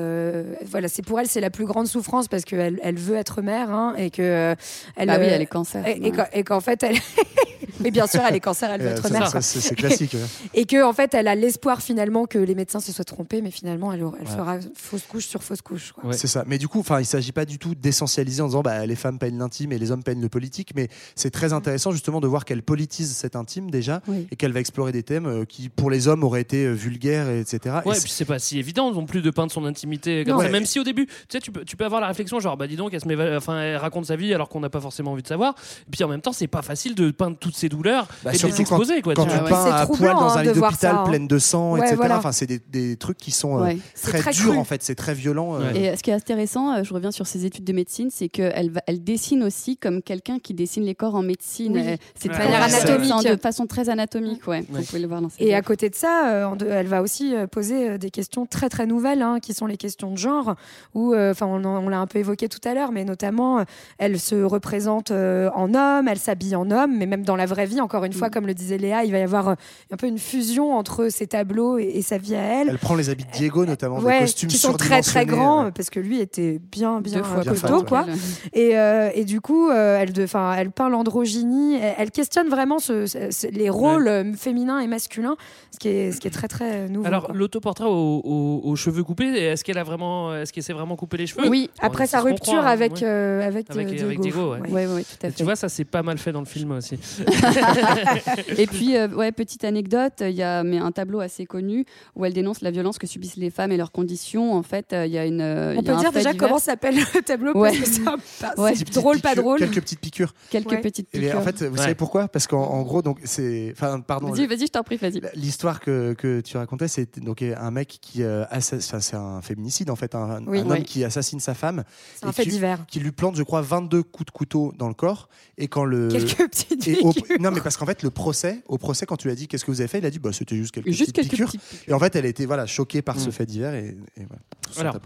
[0.67, 3.71] voilà, c'est pour elle, c'est la plus grande souffrance parce qu'elle elle veut être mère
[3.71, 4.55] hein, et que euh,
[4.97, 5.09] elle.
[5.09, 5.85] Bah oui, euh, elle est cancer.
[5.85, 6.01] Ouais.
[6.33, 6.97] et qu'en fait, elle,
[7.81, 9.43] Mais bien sûr, elle est cancer, elle veut Euh, être mère.
[9.43, 10.17] c'est classique.
[10.55, 13.51] Et que en fait, elle a l'espoir finalement que les médecins se soient trompés, mais
[13.51, 14.33] finalement, elle, aura- elle Ouais.
[14.35, 15.93] fera fausse couche sur fausse couche.
[16.13, 16.45] C'est ça.
[16.47, 19.19] Mais du coup, enfin, il s'agit pas du tout d'essentialiser en disant bah, les femmes
[19.19, 22.45] peignent l'intime et les hommes peignent le politique, mais c'est très intéressant justement de voir
[22.45, 24.27] qu'elle politise cet intime déjà Oui.
[24.31, 27.29] et qu'elle va explorer des thèmes euh, qui pour les hommes auraient été euh, vulgaires,
[27.29, 27.77] et etc.
[27.85, 30.35] Et Ouais, c'est- puis c'est pas si évident non plus de peindre son intimité comme
[30.37, 30.41] Non.
[30.43, 30.49] ça.
[30.49, 32.67] Même si au début, tu sais, tu peux, tu peux avoir la réflexion genre, bah
[32.67, 35.13] dis donc, elle, se met, enfin, elle raconte sa vie alors qu'on n'a pas forcément
[35.13, 35.55] envie de savoir.
[35.87, 38.39] Et puis en même temps, c'est pas facile de peindre toutes ces douleurs Bah, et
[38.39, 39.03] de les surtout quand, exposer.
[39.03, 41.05] Quoi, quand tu peins à poil dans hein, un lit d'hôpital hein.
[41.07, 41.95] pleine de sang, Ouais, etc.
[41.97, 42.19] voilà.
[42.19, 44.59] Enfin, c'est des, des trucs qui sont euh, très, très durs cru.
[44.59, 45.55] en fait, c'est très violent.
[45.61, 45.73] euh.
[45.75, 48.29] Et euh, ce qui est intéressant, euh, je reviens sur ses études de médecine, c'est
[48.29, 51.73] qu'elle va- elle dessine aussi comme quelqu'un qui dessine les corps en médecine.
[51.75, 51.97] Oui.
[52.15, 54.65] C'est De De façon très anatomique, ouais.
[54.69, 57.99] Vous pouvez le voir dans Et à côté de ça, euh, elle va aussi poser
[57.99, 60.55] des questions très très nouvelles, hein, qui sont les questions de genre,
[60.95, 63.65] où, euh, enfin, on, on l'a un peu évoqué tout à l'heure, mais notamment,
[63.99, 67.67] elle se représente euh, en homme, elle s'habille en homme, mais même dans la vraie
[67.67, 68.31] vie, encore une fois, Mm.
[68.31, 69.55] comme le disait Léa, il va y avoir euh,
[69.93, 72.69] un peu une fusion entre ses tableaux et, et sa vie à elle.
[72.69, 75.67] Elle prend les habits de Diego notamment, des Ouais, costumes qui sont très très grands
[75.67, 75.71] euh.
[75.71, 78.13] parce que lui était bien bien Deux fois euh, Bien costaud fat, quoi ouais.
[78.53, 80.27] et, euh, et du coup euh, elle de,
[80.57, 84.87] elle peint l'androgynie elle, elle questionne vraiment ce- ce- ce- les rôles euh, féminins et
[84.87, 85.37] masculins
[85.71, 89.05] ce qui est ce qui est très très nouveau Alors l'autoportrait aux, aux- aux cheveux
[89.05, 91.49] coupés, est-ce qu'elle a vraiment, est-ce qu'elle s'est vraiment coupé les cheveux?
[91.49, 92.99] Oui, Bon, après sa rupture croit, hein, avec, ouais.
[93.05, 94.61] euh, avec, Avec- euh, avec Diego, Diego, ouais.
[94.61, 94.71] Ouais.
[94.71, 95.37] Ouais, ouais, tout à Et fait.
[95.37, 96.99] Tu vois, ça c'est pas mal fait dans le film aussi.
[98.59, 101.85] Et puis, euh, ouais, petite anecdote, il y a mais un tableau assez connu
[102.17, 104.55] où elle dénonce la violence que subissent les femmes et leurs conditions.
[104.55, 105.43] En fait, euh, il y a une.
[105.43, 106.49] on il y a peut un dire déjà divers.
[106.49, 107.71] comment s'appelle le tableau Ouais.
[107.71, 108.73] parce que c'est Ouais.
[108.93, 110.35] Drôle pas drôle Quelques petites piqûres.
[110.51, 110.81] Quelques Ouais.
[110.81, 111.39] petites Et piqûres.
[111.39, 111.79] en fait, vous Ouais.
[111.83, 112.29] savez pourquoi?
[112.29, 114.31] Parce qu'en en gros, donc c'est, enfin, pardon.
[114.31, 115.21] Vas-y, vas-y, je t'en prie, vas-y.
[115.35, 119.41] L'histoire que, que tu racontais, c'est donc un mec qui euh, assass- enfin, c'est un
[119.43, 120.61] féminicide en fait, un, Oui.
[120.61, 120.79] un Ouais.
[120.79, 121.85] homme qui assassine sa femme,
[122.17, 124.89] c'est un fait qui- divers qui lui plante, je crois, 22 coups de couteau dans
[124.89, 125.29] le corps,
[125.59, 127.32] et quand le quelques petites et au- piqûres.
[127.41, 129.65] Non mais parce qu'en fait le procès, au procès quand tu lui as dit qu'est-ce
[129.65, 131.47] que vous avez fait, il a dit bah c'était juste quelques Juste petites quelques piqûres.
[131.49, 131.91] petites piqûres.
[131.91, 133.33] Et en fait, elle a été voilà choquée par ce Mm.
[133.33, 134.91] fait divers et, et voilà.
[134.91, 134.97] Alors.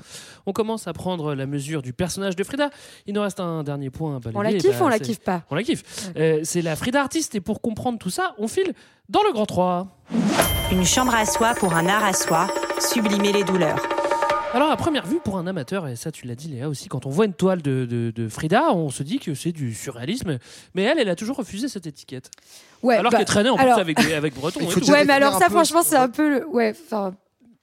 [0.47, 2.70] On commence à prendre la mesure du personnage de Frida.
[3.07, 4.39] Il nous reste un dernier point à balayer.
[4.39, 6.11] on la kiffe Bah, on la kiffe pas On la kiffe.
[6.16, 8.72] Euh, c'est la Frida artiste et pour comprendre tout ça, on file
[9.09, 9.89] dans le grand 3.
[10.72, 12.49] Une chambre à soi pour un art à soi,
[12.81, 13.79] sublimer les douleurs.
[14.57, 17.05] Alors à première vue, pour un amateur, et ça tu l'as dit Léa aussi, quand
[17.05, 20.39] on voit une toile de, de- de Frida, on se dit que c'est du surréalisme.
[20.75, 22.31] Mais elle, elle a toujours refusé cette étiquette.
[22.83, 24.61] ouais alors bah, qu'elle traînait en alors- plus avec, avec Breton.
[24.89, 26.47] Ouais mais alors ça franchement ce- c'est un peu le...
[26.49, 27.15] ouais enfin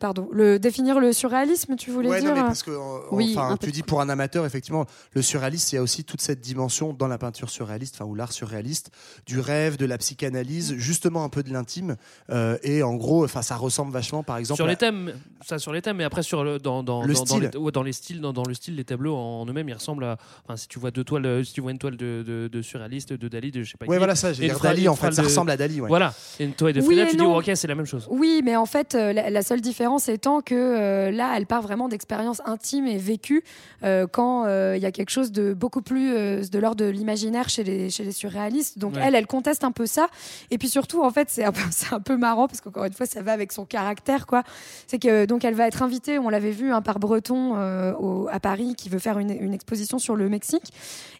[0.04, 3.34] pardon le définir le surréalisme tu voulais Ouais, dire non, mais parce que, euh, Oui,
[3.38, 6.41] enfin, tu dis pour un amateur, effectivement, le surréaliste, il y a aussi toute cette
[6.41, 8.91] dimension dans la peinture surréaliste, enfin, ou l'art surréaliste,
[9.26, 11.95] du rêve, de la psychanalyse, justement un peu de l'intime.
[12.30, 15.14] euh, et en gros, enfin, ça ressemble vachement, par exemple, sur à- les thèmes,
[15.45, 17.49] ça sur les thèmes, mais après sur le dans, dans, Le dans, dans style.
[17.54, 20.04] les, ouais, dans les styles, dans, dans le style, les tableaux en eux-mêmes, ils ressemblent
[20.04, 20.18] à.
[20.43, 22.62] Enfin, si tu vois deux toiles, euh, si tu vois une toile de, de, de
[22.62, 24.34] surréaliste, de Dali, de je sais pas Ouais, qui, voilà ça.
[24.34, 25.80] J'ai Dali, en fait, ça ressemble à Dali.
[25.80, 25.88] Ouais.
[25.88, 28.06] Voilà, et une toile de Oui Frida, tu dis oh, ok, c'est la même chose.
[28.10, 31.62] Oui, mais en fait, euh, la, la seule différence étant que euh, là, elle part
[31.62, 33.44] vraiment d'expériences intimes et vécues
[33.84, 37.50] euh, quand euh, il y a quelque chose de beaucoup plus de l'ordre de l'imaginaire
[37.50, 38.78] chez les, chez les surréalistes.
[38.80, 39.02] Donc Ouais.
[39.04, 40.08] elle, elle conteste un peu ça.
[40.52, 42.94] Et puis surtout, en fait, c'est un, peu- c'est un peu marrant parce qu'encore une
[42.94, 44.44] fois, ça va avec son caractère, quoi.
[44.88, 47.56] C'est que donc elle va être invitée, on l'avait vu, hein, par Breton
[48.00, 50.74] au- à Paris, qui veut faire une, une exposition sur le Mexique.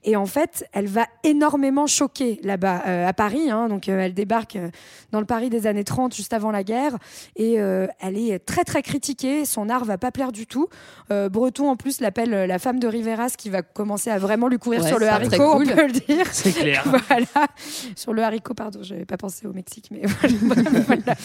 [0.04, 3.50] Et en fait, elle va énormément choquer là-bas à Paris.
[3.50, 3.68] hein.
[3.70, 4.58] donc elle débarque
[5.12, 6.98] dans le Paris des années 30, juste avant la guerre,
[7.36, 9.45] et elle est très très critiquée.
[9.45, 10.68] Son art va pas plaire du tout.
[11.11, 14.47] Euh, Breton en plus l'appelle euh, la femme de Riveras, qui va commencer à vraiment
[14.47, 15.68] lui courir Ouais, sur le haricot, très cool.
[15.72, 16.26] on peut le dire.
[16.32, 16.84] C'est clair.
[17.09, 17.26] voilà,
[17.95, 20.01] sur le haricot, pardon, j'avais pas pensé au Mexique, mais
[20.88, 21.16] voilà.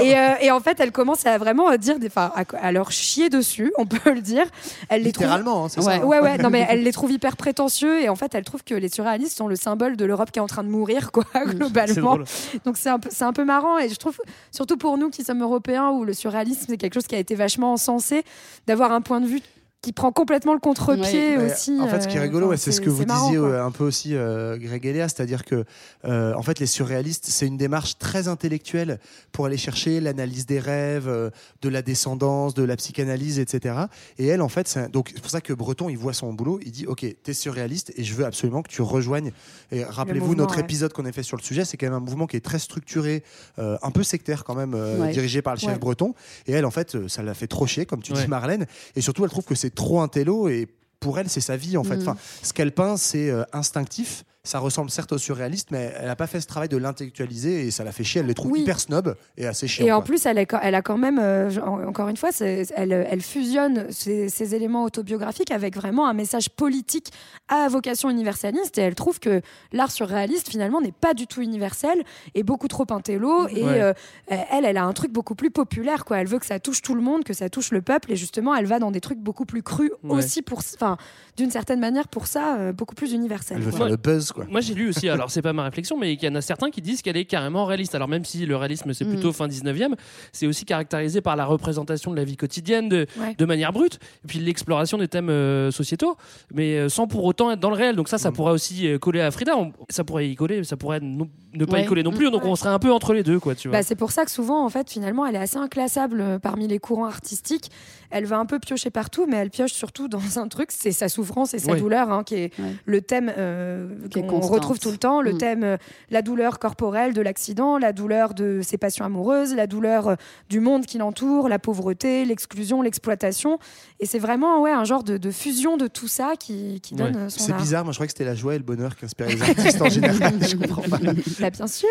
[0.00, 2.90] Et, euh, et en fait, elle commence à vraiment dire, des, enfin, à, à leur
[2.92, 4.44] chier dessus, on peut le dire.
[4.88, 5.84] Elle les trouve Littéralement, hein, c'est Ouais.
[5.98, 6.02] ça.
[6.02, 6.04] hein.
[6.04, 8.74] Ouais, ouais, non, mais elle les trouve hyper prétentieux et en fait, elle trouve que
[8.74, 12.14] les surréalistes sont le symbole de l'Europe qui est en train de mourir, quoi, globalement.
[12.16, 12.24] drôle.
[12.64, 14.16] Donc c'est un, peu- c'est un peu marrant et je trouve,
[14.50, 17.34] surtout pour nous qui sommes européens, où le surréalisme c'est quelque chose qui a été
[17.34, 18.24] vachement encensé,
[18.66, 19.40] d'avoir un point de vue
[19.82, 21.76] qui prend complètement le contre-pied Ouais, aussi.
[21.80, 23.48] En fait, ce qui est euh, rigolo, enfin, c'est ce que vous marrant, disiez quoi.
[23.48, 25.64] euh, un peu aussi, euh, Greg et Léa, c'est-à-dire que,
[26.04, 29.00] euh, en fait, les surréalistes, c'est une démarche très intellectuelle
[29.32, 31.30] pour aller chercher l'analyse des rêves, euh,
[31.62, 33.74] de la descendance, de la psychanalyse, etc.
[34.18, 36.32] Et elle, en fait, c'est un- donc c'est pour ça que Breton, il voit son
[36.32, 39.32] boulot, il dit, ok, t'es surréaliste et je veux absolument que tu rejoignes.
[39.72, 40.60] Et rappelez-vous notre ouais.
[40.62, 42.60] épisode qu'on a fait sur le sujet, c'est quand même un mouvement qui est très
[42.60, 43.24] structuré,
[43.58, 45.10] euh, un peu sectaire quand même, euh, Ouais.
[45.12, 45.78] dirigé par le chef Ouais.
[45.78, 46.14] Breton.
[46.46, 48.22] Et elle, en fait, ça l'a fait trop chier, comme tu Ouais.
[48.22, 48.66] dis, Marlène.
[48.94, 50.68] Et surtout, elle trouve que c'est trop un télo et
[51.00, 51.96] pour elle, c'est sa vie en fait.
[51.96, 54.24] Enfin, ce qu'elle peint, c'est euh, instinctif.
[54.44, 57.70] Ça ressemble certes au surréaliste, mais elle a pas fait ce travail de l'intellectualiser et
[57.70, 58.22] ça la fait chier.
[58.22, 58.62] Elle les trouve Oui.
[58.62, 59.86] hyper snob et assez chiant.
[59.86, 60.04] Et en quoi.
[60.06, 62.66] plus, elle, est quand- elle a quand même, euh, en- encore une fois, elle,
[63.08, 67.12] elle fusionne ces, ces éléments autobiographiques avec vraiment un message politique
[67.46, 68.78] à vocation universaliste.
[68.78, 72.02] Et elle trouve que l'art surréaliste, finalement, n'est pas du tout universel
[72.34, 73.46] et beaucoup trop intello.
[73.46, 73.80] Et Ouais.
[73.80, 73.92] euh,
[74.26, 76.04] elle, elle a un truc beaucoup plus populaire.
[76.04, 76.18] Quoi.
[76.18, 78.10] Elle veut que ça touche tout le monde, que ça touche le peuple.
[78.10, 80.16] Et justement, elle va dans des trucs beaucoup plus crus Ouais.
[80.18, 80.96] aussi, pour, enfin,
[81.36, 83.56] d'une certaine manière, pour ça, euh, beaucoup plus universel.
[83.58, 84.44] Elle veut faire le buzz, quoi.
[84.50, 86.70] Moi j'ai lu aussi, alors c'est pas ma réflexion, mais qu'il y en a certains
[86.70, 87.94] qui disent qu'elle est carrément réaliste.
[87.94, 89.08] Alors même si le réalisme c'est Mm.
[89.14, 89.94] plutôt fin 19e,
[90.32, 93.34] c'est aussi caractérisé par la représentation de la vie quotidienne de, Ouais.
[93.36, 96.16] de manière brute, et puis l'exploration des thèmes euh, sociétaux,
[96.52, 97.96] mais euh, sans pour autant être dans le réel.
[97.96, 101.00] Donc ça, ça pourrait aussi coller à Frida, On- ça pourrait y coller, ça pourrait
[101.00, 101.84] non- ne pas Ouais.
[101.84, 103.78] y coller non plus, donc on serait un peu entre les deux, quoi, tu vois.
[103.78, 106.78] Bah, c'est pour ça que souvent, en fait, finalement, elle est assez inclassable parmi les
[106.78, 107.70] courants artistiques.
[108.12, 111.08] Elle va un peu piocher partout, mais elle pioche surtout dans un truc, c'est sa
[111.08, 111.80] souffrance et sa Ouais.
[111.80, 112.52] douleur, hein, qui est
[112.84, 113.88] le thème euh,
[114.28, 115.38] qu'on retrouve tout le temps, le Mm.
[115.38, 115.76] thème euh,
[116.10, 120.14] la douleur corporelle de l'accident, la douleur de ses passions amoureuses, la douleur euh,
[120.50, 123.58] du monde qui l'entoure, la pauvreté, l'exclusion, l'exploitation.
[124.00, 127.16] Et c'est vraiment ouais, un genre de, de fusion de tout ça qui, qui donne
[127.16, 129.04] euh, son C'est bizarre, moi je crois que c'était la joie et le bonheur qui
[129.06, 130.34] inspiraient les artistes en général.
[130.42, 130.98] Je comprends pas.
[131.40, 131.88] Bah, bien sûr.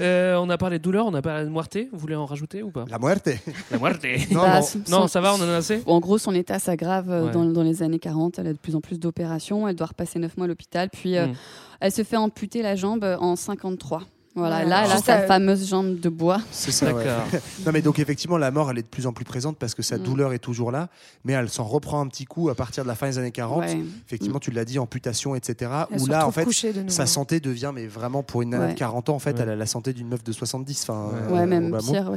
[0.00, 1.76] Euh, on a parlé de douleur, on a parlé de muerte.
[1.92, 2.84] Vous voulez en rajouter ou pas?
[2.88, 3.28] La muerte.
[3.70, 4.04] La muerte.
[4.30, 4.62] Non, Bah, non.
[4.62, 7.30] son- Non, ça va, on en a En gros, son état s'aggrave euh, Ouais.
[7.32, 8.38] dans, dans les années 40.
[8.38, 9.66] Elle a de plus en plus d'opérations.
[9.68, 10.88] Elle doit repasser 9 mois à l'hôpital.
[10.90, 11.32] Puis, euh, Mm.
[11.80, 14.02] elle se fait amputer la jambe euh, en 53.
[14.36, 14.64] Voilà, Ouais.
[14.66, 16.40] là, elle a Juste sa à- fameuse jambe de bois.
[16.52, 17.04] C'est ça, ouais.
[17.66, 19.82] Non, mais donc effectivement, la mort, elle est de plus en plus présente parce que
[19.82, 20.02] sa Mm.
[20.04, 20.88] douleur est toujours là,
[21.24, 23.64] mais elle s'en reprend un petit coup à partir de la fin des années 40.
[23.64, 23.82] Ouais.
[24.06, 25.72] Effectivement, tu l'as dit, amputation, etc.
[25.90, 26.46] Elle Où là, en fait,
[26.86, 28.72] sa santé devient, mais vraiment pour une nana Ouais.
[28.74, 29.40] de 40 ans, en fait, Ouais.
[29.42, 30.82] elle a la santé d'une meuf de 70.
[30.88, 32.12] Enfin, euh, Ouais, au même pire.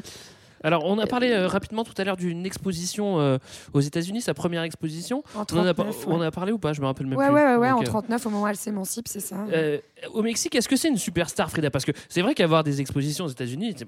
[0.64, 3.38] Alors, on a parlé euh, rapidement tout à l'heure d'une exposition euh,
[3.74, 5.24] aux États-Unis, sa première exposition.
[5.36, 6.26] En on, en a, 39, on ouais.
[6.26, 6.74] a parlé ou pas?
[6.74, 7.36] Je me rappelle même Ouais, plus.
[7.36, 7.86] ouais, ouais, ouais, en Ok.
[7.86, 9.36] 39, au moment où elle s'émancipe, c'est ça.
[9.52, 9.80] Euh,
[10.14, 11.70] au Mexique, est-ce que c'est une superstar, Frida?
[11.70, 13.88] Parce que c'est vrai qu'avoir des expositions aux États-Unis, c'est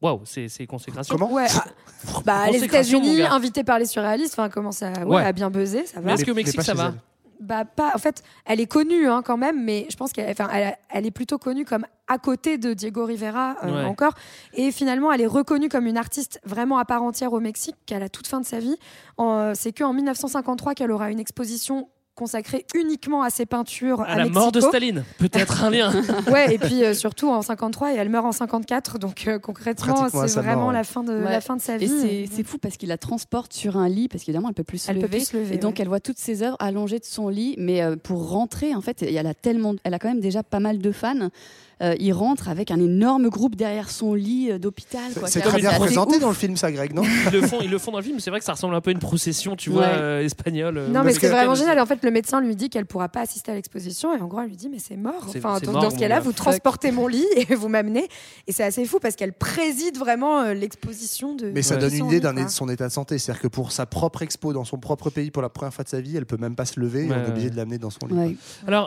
[0.00, 1.14] waouh, c'est c'est consécration.
[1.16, 1.32] Comment?
[1.32, 1.46] Ouais.
[1.54, 1.64] ah,
[2.24, 5.22] bah, les États-Unis, invités par les surréalistes, enfin, comment ça ouais, Ouais.
[5.24, 6.06] à bien buzzer, ça va.
[6.06, 6.92] Mais est-ce qu'au Mais Mexique, ça va?
[6.94, 7.00] elle.
[7.40, 7.92] Bah, pas.
[7.94, 11.06] En fait, elle est connue hein, quand même, mais je pense qu'elle enfin, elle, elle
[11.06, 13.84] est plutôt connue comme à côté de Diego Rivera euh, Ouais.
[13.84, 14.12] encore.
[14.54, 17.98] Et finalement, elle est reconnue comme une artiste vraiment à part entière au Mexique, qu'à
[17.98, 18.76] la toute fin de sa vie.
[19.16, 24.06] En, euh, C'est qu'en 1953 qu'elle aura une exposition consacrée uniquement à ses peintures à,
[24.06, 24.60] À la mort de.
[24.60, 25.92] Staline, peut-être un lien.
[26.32, 30.08] Ouais, et puis euh, surtout en 53 et elle meurt en 54, donc euh, concrètement
[30.10, 30.74] c'est vraiment mort, ouais.
[30.74, 31.30] la fin de Ouais.
[31.30, 31.88] la fin de sa Et vie.
[31.88, 34.78] c'est- c'est fou parce qu'il la transporte sur un lit, parce qu'évidemment, elle peut plus
[34.78, 35.82] se Elle peut plus se lever, et donc, ouais.
[35.82, 37.54] elle voit toutes ses œuvres allongées de son lit.
[37.58, 40.58] Mais euh, pour rentrer, en fait, elle a, tellement, elle a quand même déjà pas
[40.60, 41.28] mal de fans.
[41.82, 45.02] Euh, il rentre avec un énorme groupe derrière son lit euh, d'hôpital.
[45.12, 47.70] C'est C'est très bien représenté dans le film, ça, Greg, non Ils le font, ils
[47.70, 48.16] le font dans le film.
[48.16, 50.78] mais C'est vrai que ça ressemble un peu à une procession, tu vois, euh, espagnole.
[50.78, 52.56] euh, Non, mais ou ce qui est mexicaine vraiment génial, en fait, le médecin lui
[52.56, 54.96] dit qu'elle pourra pas assister à l'exposition, et en gros, elle lui dit, mais c'est
[54.96, 55.26] mort.
[55.30, 58.08] C'est- Enfin, c'est dans, mort, dans ce cas-là, vous transportez mon lit et vous m'amenez.
[58.46, 61.50] Et c'est assez fou parce qu'elle préside vraiment euh, l'exposition de.
[61.50, 63.18] Mais ça donne une idée d'un de son état de santé.
[63.18, 65.90] C'est-à-dire que pour sa propre expo dans son propre pays pour la première fois de
[65.90, 67.06] sa vie, elle peut même pas se lever.
[67.10, 68.38] on est obligé de l'amener dans son lit.
[68.66, 68.86] Alors,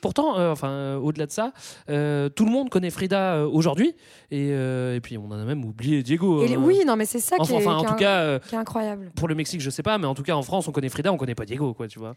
[0.00, 1.52] pourtant, enfin, au-delà de ça,
[1.88, 3.94] euh, tout le monde connaît Frida euh, aujourd'hui,
[4.30, 6.42] et, euh, et puis on en a même oublié Diego.
[6.44, 7.96] Et euh, Oui, non, mais c'est ça qui est, enfin, en qui est tout un-
[7.96, 9.10] cas, qui est incroyable.
[9.16, 11.12] pour le Mexique, je sais pas, mais en tout cas, en France, on connaît Frida,
[11.12, 12.14] on connaît pas Diego, quoi, tu vois.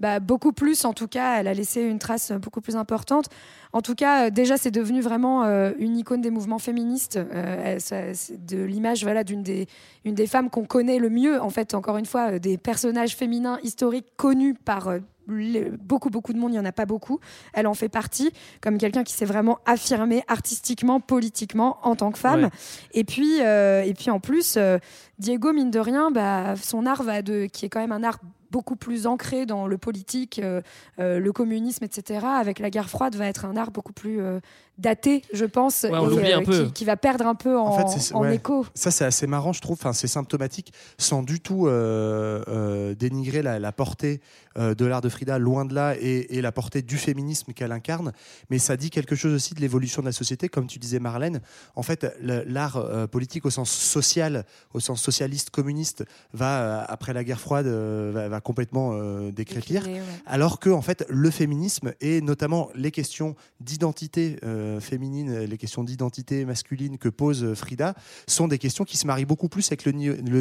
[0.00, 3.26] Bah, beaucoup plus, en tout cas, elle a laissé une trace beaucoup plus importante.
[3.72, 5.44] En tout cas, déjà, c'est devenu vraiment
[5.78, 7.18] une icône des mouvements féministes.
[7.18, 9.66] De l'image voilà, d'une des,
[10.04, 11.40] une des femmes qu'on connaît le mieux.
[11.40, 14.90] En fait, encore une fois, des personnages féminins historiques connus par
[15.28, 16.50] beaucoup, beaucoup de monde.
[16.50, 17.20] Il n'y en a pas beaucoup.
[17.52, 22.18] Elle en fait partie, comme quelqu'un qui s'est vraiment affirmé artistiquement, politiquement, en tant que
[22.18, 22.44] femme.
[22.44, 22.50] Ouais.
[22.92, 24.78] Et puis, euh, et puis en plus, euh,
[25.18, 28.18] Diego, mine de rien, bah, son art va de, qui est quand même un art
[28.50, 30.62] beaucoup plus ancré dans le politique, euh,
[31.00, 34.40] euh, le communisme, etc., avec la guerre froide, va être un art beaucoup plus euh,
[34.78, 36.64] daté, je pense, Ouais, on et, l'oublie un peu.
[36.66, 38.36] Qui, qui va perdre un peu en, En fait, c'est- en ouais.
[38.36, 38.64] écho.
[38.74, 39.76] Ça, c'est assez marrant, je trouve.
[39.78, 45.00] Enfin, c'est symptomatique, sans du tout euh, euh, dénigrer la, la portée euh, de l'art
[45.00, 48.12] de Frida, loin de là, et, et la portée du féminisme qu'elle incarne.
[48.50, 51.40] Mais ça dit quelque chose aussi de l'évolution de la société, comme tu disais, Marlène.
[51.76, 54.44] En fait, l'art euh, politique au sens social,
[54.74, 59.30] au sens socialiste, communiste, va, euh, après la guerre froide, euh, va, va complètement euh,
[59.32, 59.82] décrépir.
[59.82, 60.06] Décliné, ouais.
[60.26, 65.84] Alors que en fait, le féminisme et notamment les questions d'identité euh, féminine, les questions
[65.84, 67.94] d'identité masculine que pose euh, Frida
[68.26, 69.92] sont des questions qui se marient beaucoup plus avec le,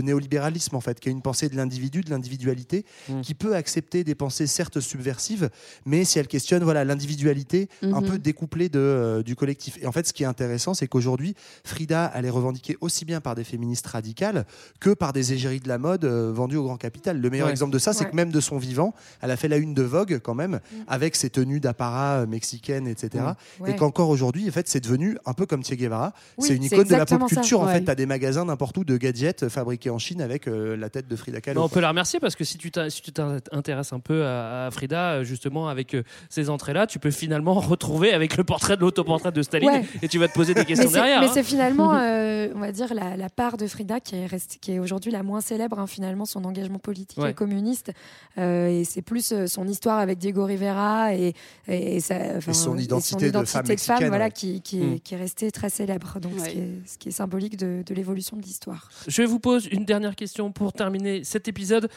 [0.02, 3.22] néolibéralisme en fait, qui est une pensée de l'individu, de l'individualité, Mm.
[3.22, 5.50] qui peut accepter des pensées certes subversives,
[5.86, 8.08] mais si elle questionne voilà l'individualité un Mhm.
[8.10, 9.78] peu découplée de, euh, du collectif.
[9.82, 11.36] Et en fait, ce qui est intéressant, c'est qu'aujourd'hui,
[11.66, 14.46] Frida, elle est revendiquée aussi bien par des féministes radicales
[14.80, 17.20] que par des égéries de la mode euh, vendues au grand capital.
[17.20, 17.52] Le meilleur Ouais.
[17.52, 18.12] exemple de ça, c'est Ouais.
[18.12, 21.16] que même de son vivant, elle a fait la une de Vogue quand même, avec
[21.18, 23.24] ses tenues d'apparat euh, mexicaines, etc.
[23.60, 23.64] Mm.
[23.64, 23.72] Ouais.
[23.72, 26.14] Et qu'encore aujourd'hui, en fait, c'est devenu un peu comme Che Guevara.
[26.38, 27.36] Oui, c'est une icône de la pop ça.
[27.36, 27.60] culture.
[27.62, 27.74] En Ouais.
[27.74, 30.90] fait, tu as des magasins n'importe où de gadgets fabriqués en Chine avec euh, la
[30.90, 31.62] tête de Frida Kahlo.
[31.62, 34.68] On peut la remercier parce que si tu t'in- si tu t'intéresses un peu à,
[34.68, 38.76] à Frida, euh, justement, avec euh, ces entrées-là, tu peux finalement retrouver avec le portrait
[38.78, 39.86] de l'autoportrait de Staline Ouais.
[40.02, 41.20] et tu vas te poser des Mais questions c'est- derrière.
[41.20, 41.32] Mais hein.
[41.34, 44.72] c'est finalement, euh, on va dire, la, la part de Frida qui est, restée- qui
[44.74, 47.32] est aujourd'hui la moins célèbre, hein, finalement, son engagement politique Ouais.
[47.32, 47.92] et communiste.
[48.38, 51.34] Euh, et c'est plus euh, son histoire avec Diego Rivera et,
[51.68, 54.32] et, sa- enfin, son identité de identité femme de mexicaine, voilà, ouais.
[54.32, 54.94] qui, qui, Mm.
[54.94, 56.20] est, qui est restée très célèbre.
[56.20, 58.90] Donc, ce, qui est, ce qui est symbolique de, de l'évolution de l'histoire.
[59.08, 61.90] Je vous pose une dernière question pour terminer cet épisode.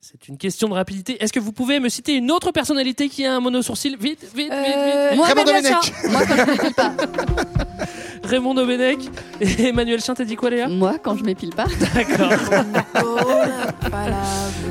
[0.00, 1.20] C'est une question de rapidité.
[1.22, 3.96] Est-ce que vous pouvez me citer une autre personnalité qui a un mono-sourcil?
[4.00, 5.16] Vite, vite, vite, vite, vite.
[5.16, 5.92] Moi, Raymond Domenech.
[6.08, 6.92] Moi, quand je m'épile pas.
[8.24, 8.98] Raymond Domenech
[9.40, 10.68] et Emmanuel Chin, t'as dit quoi, Léa?
[10.68, 11.66] Moi, quand je m'épile pas.
[11.94, 12.30] D'accord.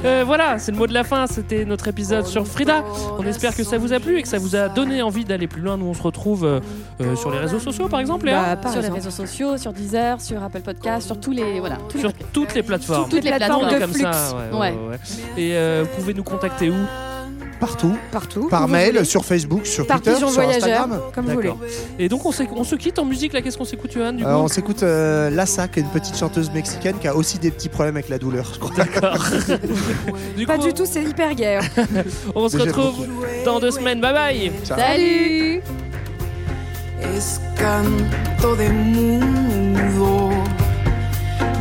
[0.06, 1.26] Euh, voilà, c'est le mot de la fin.
[1.26, 2.84] C'était notre épisode sur Frida.
[3.18, 5.48] On espère que ça vous a plu et que ça vous a donné envie d'aller
[5.48, 5.76] plus loin.
[5.76, 6.60] Nous, on se retrouve euh,
[7.02, 9.74] euh, sur les réseaux sociaux, par exemple, Léa Bah, par sur les réseaux sociaux, sur
[9.74, 13.10] Deezer, sur Apple Podcast, sur tous les voilà, tous les sur toutes les plateformes.
[13.10, 14.02] toutes les plateformes On est de comme flux.
[14.04, 14.36] ça.
[14.54, 15.00] ouais, ouais, Ouais.
[15.38, 16.76] Et euh, vous pouvez nous contacter où?
[17.60, 17.98] Partout.
[18.12, 18.48] Partout.
[18.50, 19.06] Par mail, voulez.
[19.06, 21.02] sur Facebook, sur Par Twitter, sur voyageur, Instagram.
[21.14, 21.54] comme vous voulez.
[21.98, 23.42] Et donc, on, se quitte en musique, là.
[23.42, 24.30] Qu'est-ce qu'on s'écoute, Johan, du coup?
[24.30, 27.50] Euh, on s'écoute euh, Lassa, qui est une petite chanteuse mexicaine qui a aussi des
[27.50, 28.76] petits problèmes avec la douleur, je crois.
[28.76, 29.18] D'accord.
[30.38, 31.58] du Pas coup, du tout, c'est hyper gay.
[31.58, 31.84] hein.
[32.36, 33.08] on se retrouve
[33.44, 34.02] dans deux semaines.
[34.02, 35.64] Bye bye Salut
[37.02, 38.70] es canto de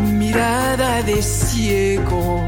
[0.03, 2.41] mirada de ciego,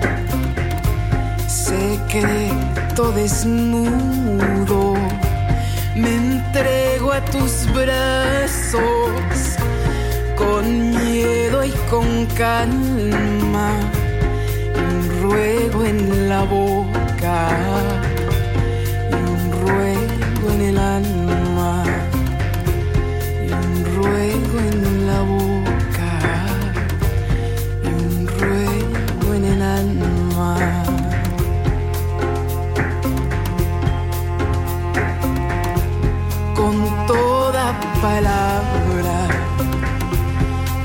[1.48, 4.94] secreto desnudo.
[5.94, 8.82] Me entrego a tus brazos
[10.36, 13.70] con miedo y con calma,
[14.76, 17.48] un ruego en la boca
[19.10, 21.27] y un ruego en el alma
[38.00, 39.18] palabra,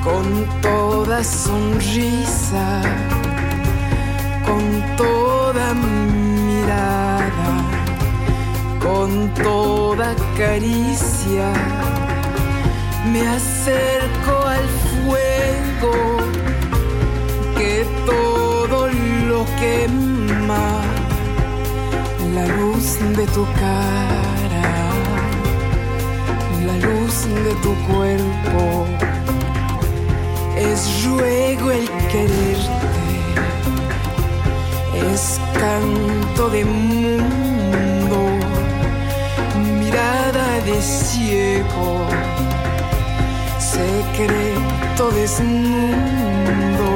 [0.03, 0.25] con
[0.61, 2.81] toda sonrisa,
[4.45, 4.63] con
[4.97, 7.49] toda mirada,
[8.79, 11.51] con toda caricia
[13.11, 16.17] me acerco al fuego
[17.57, 18.87] que todo
[19.27, 20.81] lo quema,
[22.33, 24.32] la luz de tu cara,
[27.29, 28.85] de tu cuerpo,
[30.57, 33.17] es ruego el quererte,
[35.13, 38.17] es canto de mundo,
[39.79, 42.07] mirada de ciego
[43.73, 46.91] secreto desnudo.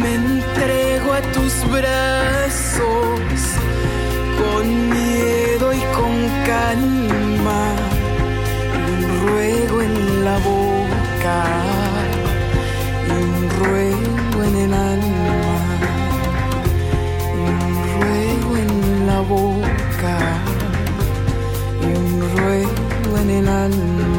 [0.00, 3.20] Me entrego a tus brazos
[4.38, 7.83] con miedo y con calma.
[9.26, 11.38] Ruego en la boca,
[13.06, 15.56] y un ruego en el alma.
[17.34, 17.60] Y un
[18.00, 20.16] ruego en la boca,
[21.80, 24.13] y un ruego en el alma.